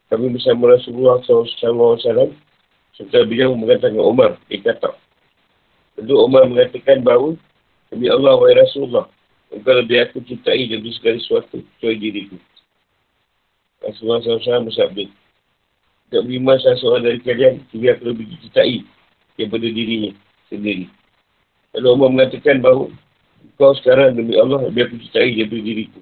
kami 0.08 0.26
bersama 0.38 0.70
Rasulullah 0.70 1.18
SAW 1.26 2.30
serta 2.94 3.26
beliau 3.26 3.58
mengatakan 3.58 3.98
Umar. 3.98 4.38
Dia 4.46 4.62
kata. 4.62 4.94
Lalu 5.98 6.14
Umar 6.14 6.42
mengatakan 6.46 7.02
bahawa 7.02 7.34
Demi 7.90 8.10
Allah 8.10 8.34
wa 8.34 8.50
Rasulullah. 8.50 9.06
Engkau 9.52 9.74
lebih 9.76 9.98
aku 10.06 10.24
cintai 10.24 10.64
dari 10.64 10.90
segala 10.96 11.20
sesuatu 11.20 11.60
kecuali 11.60 11.98
diriku. 12.00 12.36
Rasulullah 13.84 14.24
SAW 14.24 14.68
bersabda. 14.70 15.04
Tak 16.12 16.22
beriman 16.24 16.56
salah 16.62 16.78
seorang 16.80 17.02
dari 17.04 17.20
kalian, 17.20 17.64
jadi 17.74 17.96
aku 17.96 18.14
lebih 18.14 18.24
cintai 18.40 18.86
daripada 19.36 19.66
dirinya 19.66 20.12
sendiri. 20.48 20.86
Lalu 21.74 21.86
Allah 21.90 22.08
mengatakan 22.08 22.62
bahawa 22.62 22.86
kau 23.58 23.74
sekarang 23.82 24.16
demi 24.16 24.38
Allah 24.38 24.70
lebih 24.70 24.88
aku 24.88 24.96
cintai 25.04 25.34
daripada 25.36 25.62
diriku. 25.62 26.00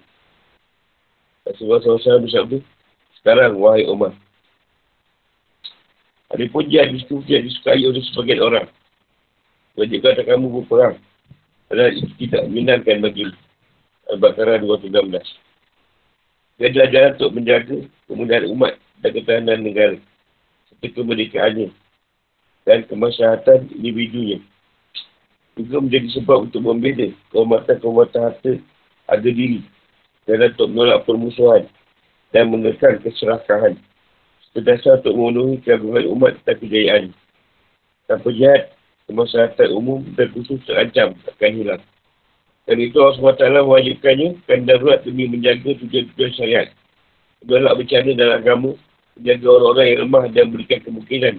Rasulullah 1.49 1.81
SAW 1.83 2.23
bersabda. 2.29 2.59
Sekarang, 3.19 3.59
wahai 3.59 3.87
Umar. 3.87 4.15
Ada 6.33 6.49
pun 6.49 6.65
dia 6.65 6.89
disukai 6.89 7.83
oleh 7.85 8.03
sebagian 8.09 8.41
orang. 8.41 8.67
Wajib 9.77 10.01
kata 10.05 10.25
kamu 10.25 10.49
berperang. 10.49 10.97
Itu 11.73 12.07
tidak 12.21 12.43
menyenangkan 12.53 13.01
bagi 13.01 13.25
Al-Baqarah 14.13 14.61
216. 14.61 14.93
Dia 16.61 16.69
adalah 16.69 16.89
jalan 16.93 17.11
untuk 17.17 17.33
menjaga 17.33 17.77
kemudahan 18.07 18.45
umat 18.53 18.73
dan 19.01 19.11
ketahanan 19.17 19.61
negara 19.65 19.97
serta 20.69 20.87
kemerdekaannya 20.93 21.69
dan 22.69 22.79
kemaslahatan 22.87 23.73
individunya. 23.73 24.39
Juga 25.57 25.85
menjadi 25.85 26.09
sebab 26.21 26.49
untuk 26.49 26.61
membeda 26.65 27.13
kehormatan-kehormatan 27.33 28.21
harta 28.21 28.53
ada 29.09 29.29
diri 29.29 29.65
dan 30.29 30.55
untuk 30.55 30.69
menolak 30.71 31.05
permusuhan 31.09 31.67
dan 32.33 32.49
menekan 32.49 33.01
keserakahan. 33.01 33.77
Berdasar 34.53 35.01
untuk 35.01 35.17
memenuhi 35.17 35.65
keagungan 35.65 36.05
umat 36.13 36.37
dan 36.45 36.57
kejayaan. 36.61 37.05
Tanpa 38.05 38.29
jahat, 38.37 38.77
kemaslahatan 39.13 39.69
umum 39.77 40.01
dan 40.17 40.33
khusus 40.33 40.59
terancam 40.65 41.13
akan 41.29 41.53
hilang. 41.53 41.83
Dan 42.67 42.77
itu 42.79 42.97
Allah 43.03 43.37
SWT 43.37 43.43
mewajibkannya 43.63 44.29
kan 44.47 44.65
darurat 44.65 45.03
demi 45.03 45.27
menjaga 45.27 45.77
tujuan-tujuan 45.83 46.33
syariat. 46.39 46.69
Menolak 47.43 47.83
bencana 47.83 48.11
dalam 48.15 48.37
agama, 48.39 48.71
menjaga 49.19 49.47
orang-orang 49.51 49.87
yang 49.87 50.01
lemah 50.07 50.25
dan 50.31 50.45
berikan 50.55 50.81
kemungkinan 50.87 51.35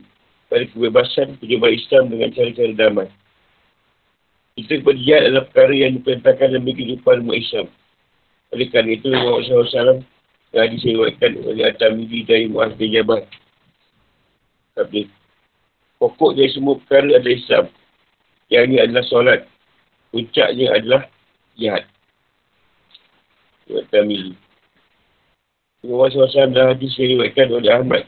pada 0.52 0.64
kebebasan 0.70 1.28
perjumpaan 1.40 1.74
Islam 1.74 2.04
dengan 2.12 2.30
cara-cara 2.36 2.74
damai. 2.76 3.10
Kita 4.54 4.86
berjihad 4.86 5.22
adalah 5.32 5.50
perkara 5.50 5.74
yang 5.74 5.92
diperintahkan 5.98 6.48
dalam 6.54 6.68
kehidupan 6.68 7.26
umat 7.26 7.38
Islam. 7.40 7.68
Oleh 8.54 8.68
kerana 8.70 8.90
itu, 8.94 9.08
Muhammad 9.10 9.50
SAW 9.50 10.06
telah 10.54 10.68
disewaikan 10.70 11.32
oleh 11.42 11.66
At-Tamidi 11.66 12.20
dari 12.30 12.46
Mu'az 12.46 12.78
bin 12.78 12.94
Jabal. 12.94 13.26
Tapi, 14.78 15.10
pokok 16.04 16.36
dari 16.36 16.52
semua 16.52 16.76
perkara 16.84 17.16
adalah 17.16 17.32
Islam. 17.32 17.66
Yang 18.52 18.64
ini 18.68 18.78
adalah 18.84 19.04
solat. 19.08 19.42
Puncaknya 20.12 20.68
adalah 20.76 21.02
jihad. 21.56 21.88
At-Tamidi. 23.72 24.36
Muhammad 25.88 26.12
SAW 26.12 26.52
dah 26.52 26.76
hadis 26.76 26.92
diriwayatkan 27.00 27.48
oleh 27.56 27.72
Ahmad. 27.72 28.04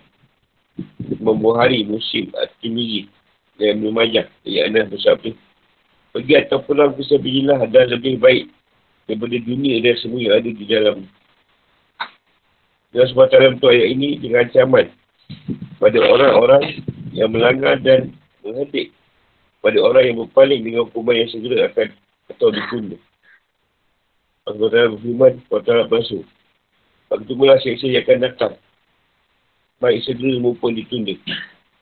Membuhari 1.24 1.88
musim 1.88 2.36
At-Timidi. 2.36 3.08
Dan 3.56 3.80
Ibn 3.80 3.96
Majah. 3.96 4.28
Yang 4.44 4.64
anda 4.68 4.82
bersabda. 4.92 5.32
Pergi 6.12 6.34
atau 6.36 6.60
pulang 6.68 6.92
ke 7.00 7.04
sebilah 7.08 7.64
adalah 7.64 7.96
lebih 7.96 8.20
baik 8.20 8.52
daripada 9.08 9.36
dunia 9.40 9.80
dan 9.80 9.96
semua 10.04 10.20
yang 10.20 10.36
ada 10.36 10.50
di 10.52 10.66
dalam. 10.68 10.98
Dan 12.92 13.04
sebab 13.12 13.28
dalam 13.32 13.60
tu 13.60 13.68
ayat 13.68 13.88
ini 13.92 14.20
dengan 14.20 14.48
ancaman 14.48 14.88
pada 15.84 16.00
orang-orang 16.00 16.80
yang 17.15 17.31
melanggar 17.31 17.79
dan 17.79 18.12
menghadik 18.43 18.91
pada 19.63 19.79
orang 19.79 20.03
yang 20.12 20.17
berpaling 20.27 20.62
dengan 20.62 20.86
hukuman 20.86 21.15
yang 21.15 21.31
segera 21.31 21.72
akan 21.72 21.88
atau 22.29 22.48
ditunda. 22.51 23.00
Allah 24.45 24.67
Ta'ala 24.69 24.93
berfirman, 24.93 25.34
Ta'ala 25.50 25.89
basuh. 25.89 26.22
Waktu 27.10 27.31
mula 27.34 27.57
seksa 27.63 27.88
yang 27.89 28.05
akan 28.05 28.19
datang. 28.29 28.53
Baik 29.81 30.05
segera 30.05 30.38
maupun 30.38 30.75
ditunda. 30.75 31.15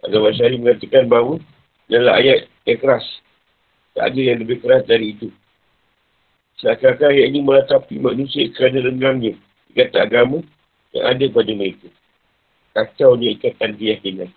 Ada 0.06 0.22
Masyari 0.22 0.56
mengatakan 0.62 1.10
bahawa 1.10 1.42
dalam 1.90 2.14
ayat 2.14 2.48
yang 2.70 2.80
keras. 2.80 3.04
Tak 3.98 4.14
ada 4.14 4.20
yang 4.20 4.40
lebih 4.40 4.62
keras 4.64 4.86
dari 4.86 5.18
itu. 5.18 5.28
Seakan-akan 6.62 7.10
ayat 7.10 7.26
ini 7.34 7.40
meratapi 7.44 8.00
manusia 8.00 8.48
kerana 8.54 8.86
renggangnya. 8.86 9.34
Kata 9.74 10.06
agama 10.06 10.40
yang 10.94 11.06
ada 11.10 11.26
pada 11.34 11.52
mereka. 11.52 11.90
Kacau 12.78 13.18
ni 13.18 13.34
ikatan 13.36 13.76
keyakinan. 13.76 14.30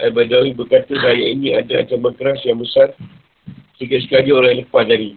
Al-Badawi 0.00 0.56
berkata 0.56 0.96
ayat 0.96 1.28
ini 1.36 1.52
ada 1.52 1.84
ancaman 1.84 2.16
keras 2.16 2.40
yang 2.48 2.60
besar. 2.60 2.96
Sehingga 3.76 4.00
sekali 4.04 4.32
orang 4.32 4.64
lepas 4.64 4.84
dari. 4.84 5.16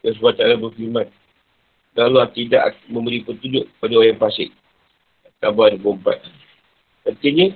Dan 0.00 0.12
sebab 0.16 0.36
tak 0.36 0.48
ada 0.48 0.56
berfirman. 0.60 1.08
Dan 1.92 2.02
Allah 2.12 2.28
tidak 2.32 2.76
memberi 2.88 3.20
petunjuk 3.20 3.68
pada 3.80 3.92
orang 3.96 4.08
yang 4.16 4.20
fasik. 4.20 4.50
Kabar 5.44 5.76
24. 5.76 7.12
Artinya, 7.12 7.46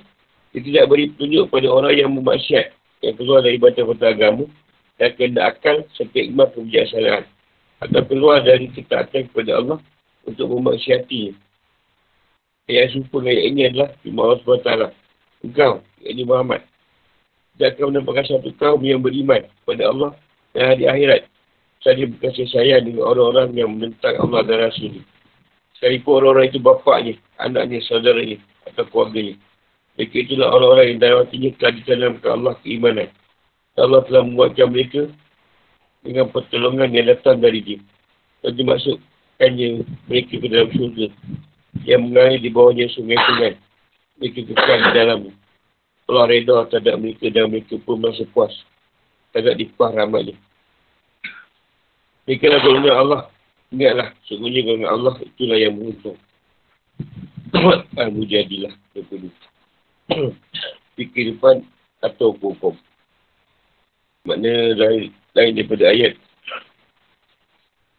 dia 0.53 0.61
tidak 0.61 0.85
beri 0.91 1.09
petunjuk 1.13 1.49
pada 1.49 1.67
orang 1.73 1.93
yang 1.97 2.11
memaksiat. 2.13 2.73
Yang 3.01 3.15
keluar 3.17 3.39
dari 3.41 3.57
batas-batas 3.57 4.09
agama. 4.13 4.45
Dan 4.97 5.09
kena 5.17 5.41
akal 5.53 5.85
serta 5.93 6.19
iman 6.21 6.49
kebijaksanaan. 6.53 7.23
Atau 7.81 8.01
keluar 8.09 8.41
dari 8.41 8.69
ketaatan 8.73 9.29
kepada 9.29 9.51
Allah 9.57 9.79
untuk 10.25 10.49
memaksiatinya. 10.53 11.33
Yang 12.67 12.99
serupa 12.99 13.23
dengan 13.23 13.43
ini 13.47 13.61
adalah 13.71 13.89
Firman 14.03 14.23
Allah 14.27 14.39
SWT. 14.43 15.06
Engkau, 15.47 15.79
ini 16.03 16.27
Muhammad. 16.27 16.61
Dia 17.55 17.73
akan 17.73 17.95
menampakkan 17.95 18.27
satu 18.27 18.53
kaum 18.59 18.83
yang 18.85 19.01
beriman 19.01 19.47
kepada 19.63 19.89
Allah 19.89 20.11
dan 20.53 20.75
hari 20.75 20.85
akhirat 20.85 21.21
saya 21.81 22.03
berkasih 22.09 22.51
sayang 22.51 22.89
dengan 22.89 23.07
orang-orang 23.07 23.53
yang 23.53 23.69
menentang 23.71 24.17
Allah 24.19 24.43
dan 24.43 24.67
Rasul. 24.67 25.01
Sekalipun 25.77 26.19
orang-orang 26.19 26.49
itu 26.49 26.59
bapaknya, 26.59 27.13
anaknya, 27.37 27.79
saudaranya 27.85 28.37
atau 28.65 28.83
keluarganya. 28.89 29.37
Mereka 29.95 30.15
itulah 30.25 30.51
orang-orang 30.51 30.85
yang 30.93 30.99
dalam 30.99 31.17
hatinya 31.25 31.49
telah 31.57 31.73
ditanamkan 31.77 32.29
Allah 32.33 32.53
keimanan. 32.65 33.09
Allah 33.77 34.01
telah 34.09 34.21
membuatkan 34.25 34.67
mereka 34.73 35.01
dengan 36.01 36.27
pertolongan 36.33 36.89
yang 36.91 37.07
datang 37.13 37.37
dari 37.39 37.61
dia. 37.61 37.79
Dan 38.41 38.57
dimasukkannya 38.57 39.69
mereka 40.09 40.33
ke 40.37 40.47
dalam 40.49 40.69
syurga 40.73 41.07
yang 41.85 42.09
mengalir 42.09 42.41
di 42.41 42.49
bawahnya 42.49 42.89
sungai-sungai. 42.97 43.53
Mereka 44.17 44.39
kekal 44.49 44.77
di 44.81 44.91
dalamnya. 44.97 45.33
Allah 46.07 46.25
reda 46.25 46.55
terhadap 46.71 46.95
mereka 47.03 47.27
dan 47.29 47.51
mereka 47.51 47.75
pun 47.83 47.99
merasa 47.99 48.23
puas 48.31 48.53
terhadap 49.35 49.59
dipah 49.59 49.91
rahmatnya. 49.91 50.35
Mereka 52.25 52.59
golongan 52.63 52.95
Allah. 52.95 53.21
Ingatlah, 53.71 54.15
sungguhnya 54.25 54.63
golongan 54.63 54.91
Allah 54.91 55.15
itulah 55.21 55.57
yang 55.59 55.75
beruntung. 55.75 56.19
Al-Mujadilah. 58.01 58.73
Fikir 60.95 61.23
depan 61.35 61.61
atau 62.01 62.33
hukum. 62.35 62.75
Makna 64.27 64.75
lain, 64.75 65.15
lain 65.35 65.51
daripada 65.55 65.87
ayat. 65.87 66.19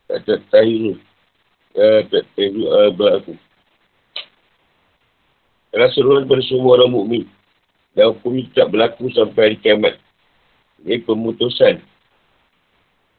Kata 0.08 0.40
tahiru. 0.52 1.00
Kata 1.72 2.20
tahiru 2.36 2.62
al-ba'aku. 2.68 3.47
Adalah 5.72 5.92
seruan 5.92 6.24
kepada 6.24 6.42
semua 6.48 6.80
orang 6.80 6.92
mukmin 6.96 7.24
Dan 7.92 8.16
hukum 8.16 8.40
itu 8.40 8.48
tak 8.56 8.72
berlaku 8.72 9.12
sampai 9.12 9.52
hari 9.52 9.58
kiamat. 9.60 10.00
Ini 10.86 11.02
pemutusan 11.02 11.82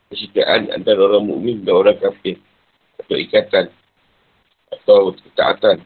persikaan 0.10 0.74
antara 0.74 1.04
orang 1.06 1.28
mukmin 1.30 1.62
dan 1.62 1.76
orang 1.76 2.00
kafir 2.00 2.40
atau 2.98 3.16
ikatan 3.20 3.68
atau 4.72 5.14
ketaatan. 5.14 5.78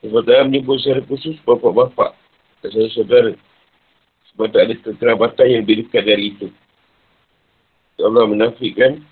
Sebab 0.00 0.22
dalam 0.24 0.48
menyebut 0.48 0.80
secara 0.80 1.04
khusus 1.04 1.36
bapak-bapak 1.44 2.16
dan 2.64 2.68
saudara-saudara 2.72 3.32
sebab 4.32 4.46
tak 4.48 4.62
ada 4.64 4.74
kekerabatan 4.80 5.46
yang 5.52 5.60
lebih 5.62 5.84
dekat 5.84 6.02
dari 6.08 6.32
itu. 6.32 6.48
Allah 8.00 8.24
menafikan 8.24 9.04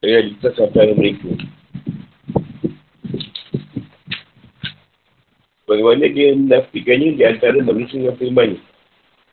realitas 0.00 0.56
antara 0.56 0.96
mereka. 0.96 1.28
Bagaimana 5.72 6.04
dia 6.12 6.36
menafikannya 6.36 7.16
di 7.16 7.22
antara 7.24 7.56
manusia 7.64 7.96
yang 7.96 8.20
firman 8.20 8.60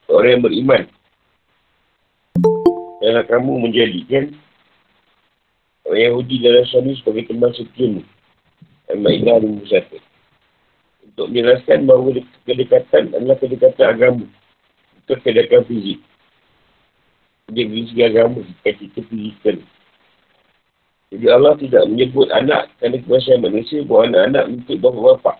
Orang 0.07 0.39
yang 0.39 0.43
beriman 0.47 0.87
Janganlah 2.99 3.25
kamu 3.27 3.51
menjadikan 3.63 4.23
orang 5.87 6.03
Yahudi 6.03 6.35
dan 6.43 6.51
Nasrani 6.59 6.93
sebagai 6.99 7.31
teman 7.31 7.51
setiamu. 7.55 8.03
Al-Ma'idah 8.91 9.39
51. 9.39 10.03
Untuk 11.07 11.25
menjelaskan 11.31 11.87
bahawa 11.87 12.19
kedekatan 12.43 13.03
adalah 13.15 13.37
kedekatan 13.39 13.85
agama. 13.87 14.25
Bukan 15.07 15.17
kedekatan 15.23 15.63
fizik. 15.71 15.99
Dia 17.49 17.65
segi 17.65 18.03
agama, 18.03 18.45
bukan 18.45 18.73
kita 18.77 18.99
fizikal. 19.09 19.57
Jadi 21.09 21.25
Allah 21.33 21.53
tidak 21.57 21.83
menyebut 21.89 22.29
anak 22.29 22.69
kerana 22.77 23.01
kuasa 23.07 23.41
manusia 23.41 23.81
bahawa 23.81 24.11
anak-anak 24.13 24.45
untuk 24.53 24.77
bapa-bapa. 24.77 25.33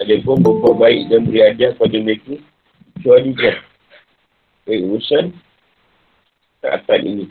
Ada 0.00 0.16
pun 0.24 0.40
berbuat 0.40 0.80
baik 0.80 1.12
dan 1.12 1.28
beri 1.28 1.40
ajar 1.44 1.76
pada 1.76 1.96
mereka. 2.00 2.40
Kecuali 2.96 3.30
kan. 3.36 3.56
Baik 4.64 4.80
urusan 4.88 5.24
taatan 6.64 7.00
ini. 7.04 7.26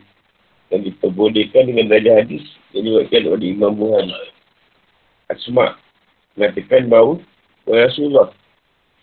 Dan 0.69 0.85
diperbolehkan 0.85 1.65
dengan 1.65 1.89
darjah 1.89 2.21
hadis 2.21 2.45
yang 2.77 2.85
diwakilkan 2.85 3.33
oleh 3.33 3.47
Imam 3.57 3.73
Buhan 3.73 4.05
Asma 5.29 5.77
mengatakan 6.37 6.89
bahawa 6.89 7.17
Rasulullah 7.65 8.33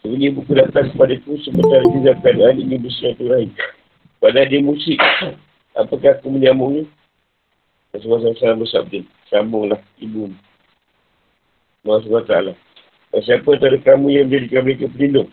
sebenarnya 0.02 0.35
buku 0.35 0.52
datang 0.55 0.90
kepada 0.94 1.14
ku 1.22 1.38
sebentar 1.42 1.83
juga 1.87 2.18
keadaan 2.22 2.62
ini 2.62 2.79
bersilaturahim 2.79 3.50
padahal 4.18 4.50
dia 4.50 4.62
musik 4.62 4.98
apakah 5.79 6.18
aku 6.18 6.31
menyambungnya? 6.31 6.87
Rasulullah 7.94 8.35
SAW 8.35 8.61
bersabda 8.61 9.00
sambunglah 9.31 9.81
ibu. 10.02 10.35
Allah 11.87 12.02
SWT 12.02 12.65
dan 13.14 13.21
siapa 13.23 13.49
antara 13.55 13.79
kamu 13.79 14.07
yang 14.11 14.27
menjadikan 14.31 14.62
mereka 14.66 14.87
pelindung 14.90 15.31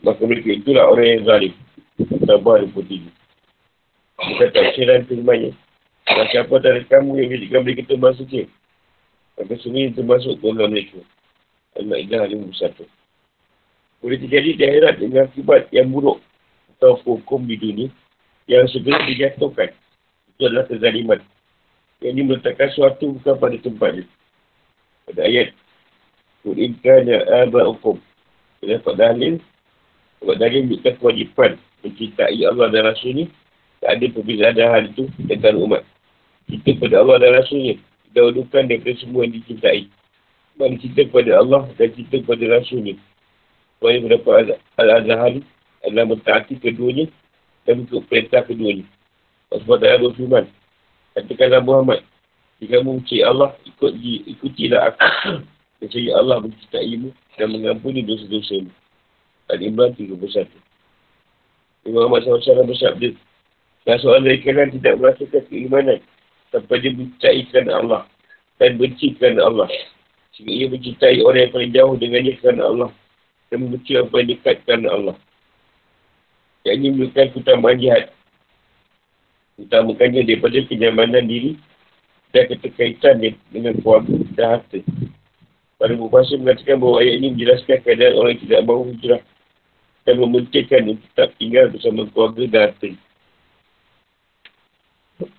maka 0.00 0.22
mereka 0.24 0.50
itulah 0.56 0.84
orang 0.90 1.06
yang 1.06 1.22
zalim 1.28 1.54
Tabah 2.00 2.64
23 2.64 3.20
Bukan 4.20 4.48
tafsiran 4.52 5.08
firmannya. 5.08 5.56
Dan 6.04 6.26
siapa 6.28 6.60
dari 6.60 6.84
kamu 6.84 7.16
yang 7.16 7.28
menjadikan 7.32 7.60
mereka 7.64 7.82
termasuk 7.88 8.26
je. 8.28 8.44
Maka 9.40 9.54
sini 9.64 9.96
termasuk 9.96 10.36
golongan 10.44 10.76
mereka. 10.76 11.00
Al-Ma'idah 11.80 12.28
51. 12.28 12.84
Boleh 14.00 14.18
terjadi 14.20 14.50
di 14.56 14.64
akhirat 14.64 14.94
dengan 15.00 15.28
akibat 15.28 15.72
yang 15.72 15.88
buruk 15.92 16.20
atau 16.76 16.96
hukum 17.04 17.44
di 17.44 17.56
dunia 17.56 17.88
yang 18.48 18.68
segera 18.68 19.04
dijatuhkan. 19.08 19.72
Itu 20.36 20.48
adalah 20.48 20.68
kezaliman. 20.68 21.20
Yang 22.00 22.12
ini 22.16 22.22
meletakkan 22.24 22.68
suatu 22.72 23.16
bukan 23.20 23.34
pada 23.36 23.56
tempatnya. 23.60 24.04
Pada 25.08 25.20
ayat 25.24 25.52
Kulinkan 26.40 27.04
ya 27.04 27.20
aba'ukum. 27.44 28.00
Bila 28.60 28.80
dapat 28.80 28.94
dalil, 28.96 29.34
dapat 30.20 30.36
dalil 30.40 30.60
menunjukkan 30.68 30.94
kewajipan 31.00 31.50
mencintai 31.84 32.40
Allah 32.44 32.66
dan 32.68 32.82
Rasul 32.88 33.12
ni, 33.12 33.24
tak 33.80 33.96
ada 33.96 34.06
perbezaan 34.12 34.56
hal 34.60 34.84
itu 34.92 35.08
tentang 35.24 35.56
umat. 35.64 35.82
Kita 36.48 36.76
kepada 36.76 37.00
Allah 37.00 37.16
dan 37.20 37.30
Rasulnya, 37.40 37.74
dahulukan 38.12 38.68
daripada 38.68 38.96
semua 39.00 39.24
yang 39.24 39.34
dicintai. 39.40 39.88
Mana 40.60 40.76
cinta 40.76 41.02
kepada 41.08 41.40
Allah 41.40 41.62
dan 41.80 41.88
cinta 41.96 42.16
kepada 42.20 42.44
Rasulnya. 42.60 42.94
Supaya 43.80 43.96
mendapat 44.04 44.60
Al-Azhar 44.76 45.32
adalah 45.88 46.04
mentaati 46.12 46.60
keduanya 46.60 47.08
dan 47.64 47.88
untuk 47.88 48.04
perintah 48.12 48.44
keduanya. 48.44 48.84
Sebab 49.48 49.80
tak 49.80 49.96
ada 49.96 50.08
firman. 50.12 50.44
Katakanlah 51.16 51.62
Muhammad, 51.64 52.00
jika 52.60 52.84
kamu 52.84 53.00
mencari 53.00 53.24
Allah, 53.24 53.50
ikut, 53.64 53.92
ikutilah 54.36 54.92
aku. 54.92 55.04
Kecuali 55.80 56.12
Allah 56.12 56.44
mencintaimu 56.44 57.08
dan 57.40 57.48
mengampuni 57.56 58.04
dosa-dosa 58.04 58.68
mu. 58.68 58.72
Al-Imran 59.48 59.96
31. 59.96 60.46
Imam 61.88 62.12
Muhammad 62.12 62.28
SAW 62.28 62.68
bersabda, 62.68 63.16
dan 63.88 63.96
seorang 64.04 64.28
dari 64.28 64.38
kalian 64.44 64.76
tidak 64.76 65.00
merasakan 65.00 65.42
keimanan 65.48 65.98
sampai 66.52 66.76
dia 66.84 66.92
mencintai 66.92 67.40
kerana 67.48 67.72
Allah 67.80 68.02
dan 68.60 68.76
benci 68.76 69.16
kerana 69.16 69.48
Allah. 69.48 69.68
Sehingga 70.36 70.52
ia 70.52 70.66
mencintai 70.68 71.24
orang 71.24 71.48
yang 71.48 71.52
paling 71.56 71.72
jauh 71.72 71.94
dengannya 71.96 72.32
kerana 72.38 72.62
Allah 72.68 72.90
dan 73.48 73.56
membenci 73.64 73.96
orang 73.96 74.12
paling 74.12 74.28
dekat 74.36 74.56
kerana 74.68 74.88
Allah. 74.92 75.16
Yang 76.68 76.76
ini 76.76 76.88
menunjukkan 76.92 77.26
keutamaan 77.32 77.80
jihad. 77.80 78.04
Utamakannya 79.56 80.28
daripada 80.28 80.58
kenyamanan 80.68 81.24
diri 81.24 81.56
dan 82.36 82.44
keterkaitan 82.52 83.24
dengan 83.48 83.74
keluarga 83.80 84.14
dan 84.36 84.46
harta. 84.60 84.78
Para 85.80 85.96
berpuasa 85.96 86.36
mengatakan 86.36 86.76
bahawa 86.76 87.00
ayat 87.00 87.24
ini 87.24 87.32
menjelaskan 87.32 87.80
keadaan 87.80 88.20
orang 88.20 88.36
yang 88.36 88.44
tidak 88.44 88.68
mahu 88.68 88.92
hijrah 88.92 89.24
dan 90.04 90.20
mementingkan 90.20 90.92
untuk 90.92 91.08
tetap 91.16 91.32
tinggal 91.40 91.72
bersama 91.72 92.04
keluarga 92.12 92.44
dan 92.52 92.68
harta. 92.68 92.92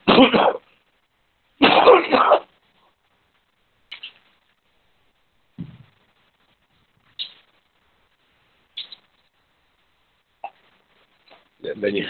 Dan 11.61 11.77
banyak. 11.77 12.09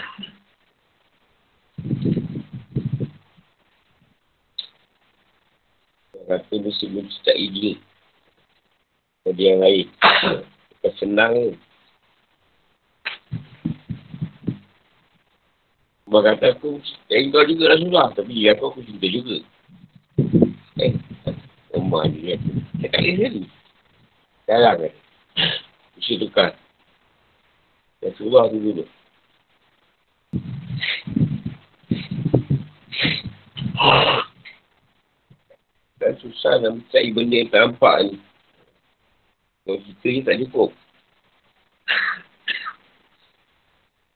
Kata 6.24 6.54
mesti 6.56 6.88
mencintai 6.88 7.52
diri 7.52 7.91
pada 9.22 9.38
yang 9.38 9.62
lain. 9.62 9.86
Bukan 10.82 10.92
senang 10.98 11.32
ni. 11.38 11.54
Abang 16.10 16.28
kata 16.28 16.52
aku 16.52 16.76
cari 17.08 17.32
kau 17.32 17.46
juga 17.46 17.72
Rasulullah. 17.72 18.10
Tapi 18.12 18.30
dia 18.34 18.52
aku, 18.52 18.64
aku 18.68 18.80
cinta 18.84 19.06
juga. 19.08 19.38
Eh, 20.82 20.92
rumah 21.72 22.04
ni 22.10 22.34
kan. 22.34 22.40
Saya 22.82 22.88
tak 22.90 23.00
boleh 23.00 23.14
sendiri. 23.16 23.42
Sekarang 24.44 24.76
kan. 24.76 24.94
Mesti 25.96 26.14
tukar. 26.20 26.50
Rasulullah 28.02 28.50
tu 28.50 28.58
dulu. 28.58 28.84
Dan 36.02 36.12
susah 36.18 36.58
nak 36.58 36.82
mencari 36.82 37.08
benda 37.14 37.36
yang 37.38 37.50
tak 37.54 37.60
nampak 37.62 37.96
ni. 38.10 38.14
Kalau 39.62 39.78
kita 39.78 40.06
ni 40.10 40.20
tak 40.26 40.38
cukup. 40.42 40.70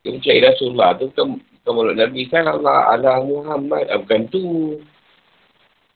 Kita 0.02 0.09
mencari 0.11 0.40
Rasulullah 0.42 0.90
tu 0.98 1.06
bukan, 1.11 1.38
bukan 1.38 1.72
mulut 1.74 1.94
Nabi 1.94 2.26
kan 2.26 2.50
Allah, 2.50 2.90
Allah 2.90 3.22
Muhammad. 3.22 3.87
Ah, 3.87 3.98
bukan 4.02 4.26
tu. 4.30 4.42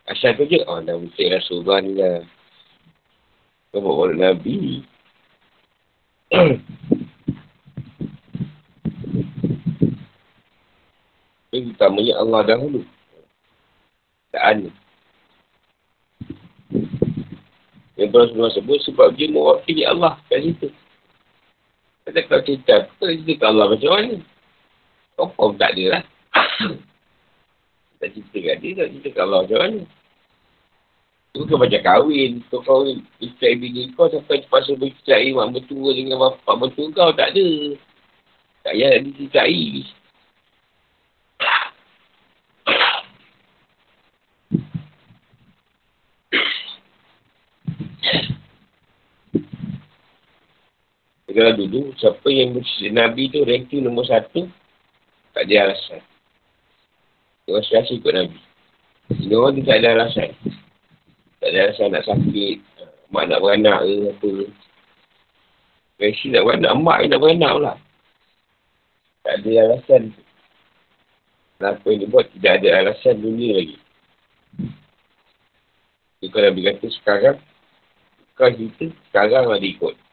Asal 0.07 0.39
tu 0.39 0.47
je. 0.47 0.63
Oh, 0.71 0.79
dah 0.79 0.95
mencari 0.95 1.35
Rasulullah 1.35 1.79
ni 1.83 1.99
lah. 1.99 2.23
Kau 3.75 3.83
buat 3.83 3.95
mulut 4.07 4.19
Nabi. 4.23 4.87
Ini 11.51 11.75
utamanya 11.75 12.23
Allah 12.23 12.47
dahulu. 12.47 12.87
Tak 14.31 14.43
ada. 14.47 14.71
Yang 18.01 18.17
Rasulullah 18.17 18.55
sebut 18.57 18.79
sebab 18.89 19.13
dia 19.13 19.29
mewakili 19.29 19.85
Allah 19.85 20.17
kat 20.33 20.41
situ. 20.41 20.73
Kata 22.09 22.21
kalau 22.25 22.43
cerita, 22.49 22.75
kau 22.97 23.05
cerita 23.05 23.33
ke 23.37 23.45
Allah 23.45 23.67
macam 23.69 23.91
mana? 23.93 24.17
Kau 25.21 25.53
tak 25.61 25.77
ada 25.77 25.85
lah. 25.93 26.03
tak 28.01 28.09
cerita 28.17 28.39
kat 28.41 28.57
dia, 28.65 28.71
tak 28.81 28.89
cerita 28.89 29.09
ke 29.13 29.21
Allah 29.21 29.39
macam 29.45 29.59
mana? 29.61 29.81
Tu 31.31 31.39
bukan 31.45 31.59
macam 31.61 31.81
kahwin. 31.85 32.33
Kau 32.49 32.65
kahwin, 32.65 33.05
isteri 33.21 33.61
bini 33.61 33.93
kau 33.93 34.09
sampai 34.09 34.49
terpaksa 34.49 34.81
bercerai 34.81 35.37
mak 35.37 35.53
mertua 35.53 35.93
dengan 35.93 36.17
bapak 36.25 36.57
mertua 36.57 36.89
kau, 36.97 37.13
tak 37.13 37.37
ada. 37.37 37.49
Tak 38.65 38.73
payah 38.81 38.89
nak 38.97 39.03
diceritai. 39.13 39.61
Kalau 51.41 51.57
dulu, 51.57 51.97
siapa 51.97 52.29
yang 52.29 52.53
bersih 52.53 52.93
Nabi 52.93 53.33
tu 53.33 53.41
ranking 53.49 53.89
nombor 53.89 54.05
satu, 54.05 54.45
tak 55.33 55.49
ada 55.49 55.73
alasan. 55.73 56.05
Dia 57.49 57.57
rasa 57.57 57.81
rasa 57.81 57.93
ikut 57.97 58.13
Nabi. 58.13 58.41
Ini 59.25 59.33
orang 59.41 59.57
tu 59.57 59.65
tak 59.65 59.81
ada 59.81 59.89
alasan. 59.97 60.37
Tak 61.41 61.49
ada 61.49 61.59
alasan 61.65 61.97
nak 61.97 62.05
sakit, 62.05 62.57
mak 63.09 63.25
nak 63.33 63.41
beranak 63.41 63.89
ke 63.89 63.97
apa. 64.13 64.33
Versi 65.97 66.29
nak 66.29 66.45
beranak, 66.45 66.73
mak 66.77 67.09
nak 67.09 67.21
beranak 67.25 67.53
pula. 67.57 67.75
Tak 69.25 69.35
ada 69.41 69.51
alasan. 69.65 70.03
Kenapa 71.57 71.87
yang 71.89 72.01
dia 72.05 72.13
buat, 72.13 72.27
tidak 72.37 72.53
ada 72.61 72.69
alasan 72.85 73.17
dunia 73.17 73.65
lagi. 73.65 73.79
Jadi 76.21 76.27
kalau 76.37 76.47
Nabi 76.53 76.61
kata 76.69 76.87
sekarang, 77.01 77.39
kau 78.37 78.53
cerita, 78.53 78.93
sekarang 79.09 79.49
lah 79.49 79.57
dia 79.57 79.73
ikut. 79.73 80.10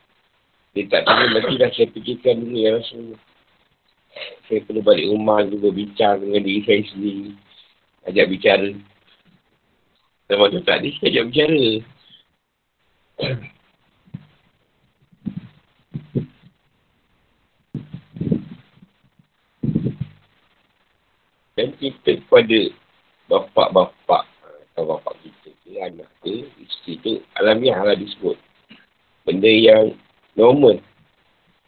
Dia 0.78 0.86
tak 0.94 1.10
tahu 1.10 1.26
nanti 1.34 1.58
dah 1.58 1.74
saya 1.74 1.90
fikirkan 1.90 2.46
dulu 2.46 2.54
ya 2.62 2.78
Rasulullah. 2.78 3.22
Saya 4.46 4.62
perlu 4.62 4.86
balik 4.86 5.10
rumah 5.10 5.42
dulu 5.42 5.74
berbincang 5.74 6.22
dengan 6.22 6.46
diri 6.46 6.62
saya 6.70 6.86
sendiri. 6.94 7.34
Ajak 8.06 8.26
bicara. 8.30 8.70
Tak 10.30 10.38
ada, 10.38 10.58
saya 10.62 11.10
ajak 11.10 11.26
bicara. 11.34 11.66
Dan 21.58 21.74
kita 21.82 22.22
kepada 22.22 22.60
bapak-bapak 23.34 24.24
atau 24.78 24.84
bapak 24.94 25.18
kita 25.26 25.50
ke 25.66 25.82
anak 25.82 26.10
ke 26.22 26.46
isteri 26.62 27.02
tu 27.02 27.14
alamiah 27.42 27.82
lah 27.82 27.98
disebut. 27.98 28.38
Benda 29.26 29.50
yang 29.50 29.98
normal. 30.38 30.80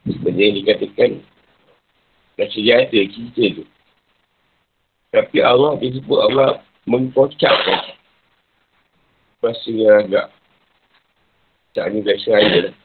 Benda 0.06 0.40
yang 0.40 0.62
dikatakan 0.64 1.20
dah 2.40 2.48
sejahtera 2.54 3.04
cerita 3.12 3.44
tu. 3.60 3.64
Tapi 5.10 5.38
Allah 5.42 5.76
disebut 5.82 6.20
Allah 6.32 6.62
mengkocakkan 6.86 7.98
bahasa 9.42 9.72
yang 9.74 10.06
agak 10.06 10.28
tak 11.74 11.90
ni 11.92 12.00
biasa 12.06 12.30
aja 12.38 12.60
lah. 12.70 12.76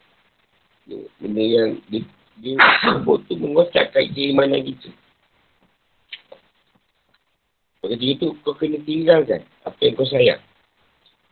Benda 1.21 1.45
yang 1.45 1.71
dia, 1.93 2.03
dia 2.41 2.57
sebut 2.83 3.23
tu 3.29 3.37
mengkocakkan 3.39 4.11
keimanan 4.11 4.65
kita. 4.65 4.91
Maka 7.85 8.01
itu 8.01 8.33
kau 8.41 8.57
kena 8.57 8.81
tinggalkan 8.81 9.45
apa 9.61 9.77
yang 9.85 9.93
kau 9.93 10.09
sayang. 10.09 10.41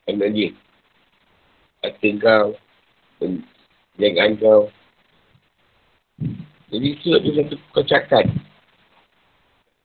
Kerana 0.05 0.29
dia. 0.29 0.53
Kata 1.81 2.09
kau, 2.21 2.47
Jangan 4.01 4.33
kau. 4.41 4.73
Jadi 6.73 6.87
itu 6.97 7.13
ada 7.13 7.29
satu 7.29 7.55
kecakan. 7.77 8.25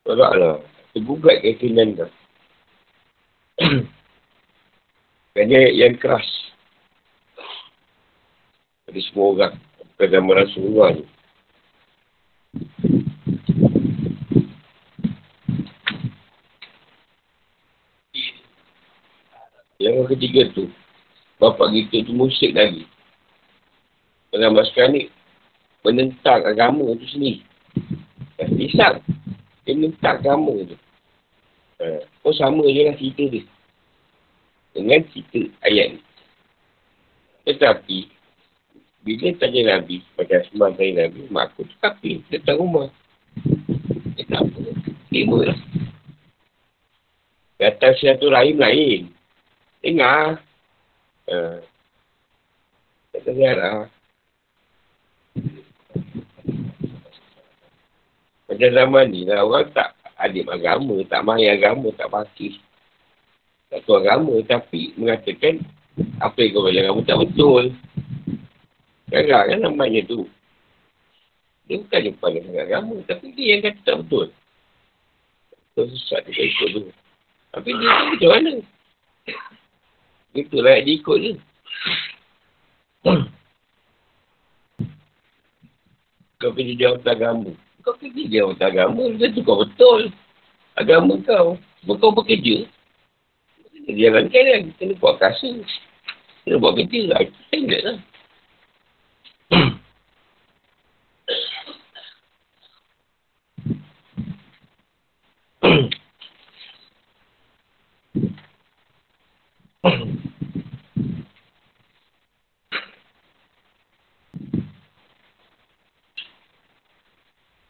Tolaklah. 0.08 0.64
Tergugat 0.96 1.44
keyakinan 1.44 2.00
kau. 2.00 2.10
Kerana 5.36 5.58
yang 5.84 6.00
keras. 6.00 6.24
Pada 8.88 9.00
semua 9.04 9.26
orang. 9.36 9.54
Bukan 9.98 10.08
zaman 10.08 10.34
Rasulullah 10.40 10.88
ni. 10.96 11.04
Yang 19.78 20.10
ketiga 20.10 20.42
tu, 20.56 20.66
bapak 21.38 21.70
kita 21.70 22.02
tu 22.02 22.12
musyrik 22.16 22.56
lagi. 22.58 22.82
Pengambat 24.28 24.68
sekarang 24.68 24.92
ni, 24.92 25.02
menentang 25.84 26.44
agama 26.44 26.92
tu 26.96 27.06
sendiri. 27.08 27.40
Islam, 28.60 29.00
dia 29.64 29.72
menentang 29.72 30.20
agama 30.20 30.54
tu. 30.68 30.76
Uh, 31.78 32.02
oh 32.26 32.34
sama 32.34 32.66
je 32.66 32.82
lah 32.84 32.94
cerita 32.98 33.24
dia. 33.30 33.42
Dengan 34.74 35.00
cerita 35.08 35.40
ayat 35.64 35.96
ni. 35.96 36.00
Tetapi, 37.48 37.98
bila 39.06 39.32
tanya 39.40 39.78
Nabi, 39.78 40.04
pada 40.12 40.44
Asman 40.44 40.76
tanya 40.76 41.08
Nabi, 41.08 41.24
mak 41.32 41.54
aku 41.54 41.64
tu 41.64 41.76
kapi, 41.80 42.20
datang 42.28 42.60
rumah. 42.60 42.92
Dia 44.18 44.26
tak 44.28 44.44
apa, 44.44 44.60
terima 45.08 45.38
lah. 45.48 45.58
Datang 47.56 47.94
siatu 47.96 48.28
rahim 48.28 48.60
lain. 48.60 49.08
Dengar. 49.80 50.42
Uh, 51.24 51.62
tak 53.14 53.22
dengar 53.24 53.54
lah. 53.56 53.86
Macam 58.48 58.70
zaman 58.72 59.06
ni 59.12 59.28
lah, 59.28 59.44
orang 59.44 59.68
tak 59.76 59.92
adik 60.16 60.48
agama, 60.48 60.96
tak 61.04 61.20
main 61.20 61.52
agama, 61.52 61.92
tak 61.92 62.08
pasti. 62.08 62.56
Tak 63.68 63.84
tahu 63.84 64.00
agama, 64.00 64.40
tapi 64.48 64.96
mengatakan 64.96 65.60
apa 66.24 66.38
yang 66.40 66.56
kau 66.56 66.64
belajar 66.64 66.82
agama 66.88 67.00
tak 67.04 67.18
betul. 67.20 67.64
Gagal 69.12 69.42
kan 69.52 69.60
namanya 69.60 70.00
tu. 70.08 70.24
Dia 71.68 71.84
bukan 71.84 72.00
dia 72.00 72.12
pandai 72.16 72.40
sangat 72.48 72.64
agama, 72.64 72.96
tapi 73.04 73.26
dia 73.36 73.46
yang 73.52 73.60
kata 73.68 73.80
tak 73.84 73.96
betul. 74.00 74.26
Betul 75.52 75.84
sesat 75.92 76.20
dia 76.24 76.42
ikut 76.48 76.68
tu. 76.72 76.82
Tapi 77.52 77.70
dia 77.76 77.88
tu 77.92 78.04
macam 78.08 78.30
mana? 78.32 78.52
Itu 80.32 80.56
layak 80.64 80.84
diikut 80.88 81.18
je. 81.20 81.32
Kau 86.38 86.54
pergi 86.54 86.78
dia 86.78 86.96
orang 86.96 87.04
agama. 87.04 87.52
Kau 87.88 87.96
pergi 87.96 88.28
dia 88.28 88.44
orang 88.44 88.60
agama. 88.60 89.08
Dia 89.16 89.32
tu 89.32 89.40
kau 89.40 89.64
betul. 89.64 90.12
Agama 90.76 91.16
kau. 91.24 91.56
Sebab 91.80 91.96
kau 92.04 92.12
bekerja. 92.12 92.68
Dia 93.88 94.12
kan 94.12 94.28
kan. 94.28 94.62
Kena 94.76 94.92
buat 95.00 95.16
kasa. 95.16 95.48
Kena 96.44 96.60
buat 96.60 96.76
kerja 96.76 97.16
ingat 97.56 97.80
lah. 97.88 97.96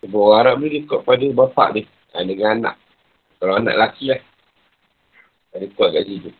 Sebab 0.09 0.25
orang 0.25 0.41
Arab 0.41 0.65
ni 0.65 0.89
ikut 0.89 1.05
pada 1.05 1.27
bapak 1.37 1.69
dia. 1.77 1.85
Ha, 2.17 2.25
dengan 2.25 2.65
anak. 2.65 2.81
Kalau 3.37 3.61
anak 3.61 3.77
lelaki 3.77 4.09
lah. 4.09 4.21
Ada 5.53 5.69
kuat 5.77 5.93
kat 5.93 6.09
situ. 6.09 6.33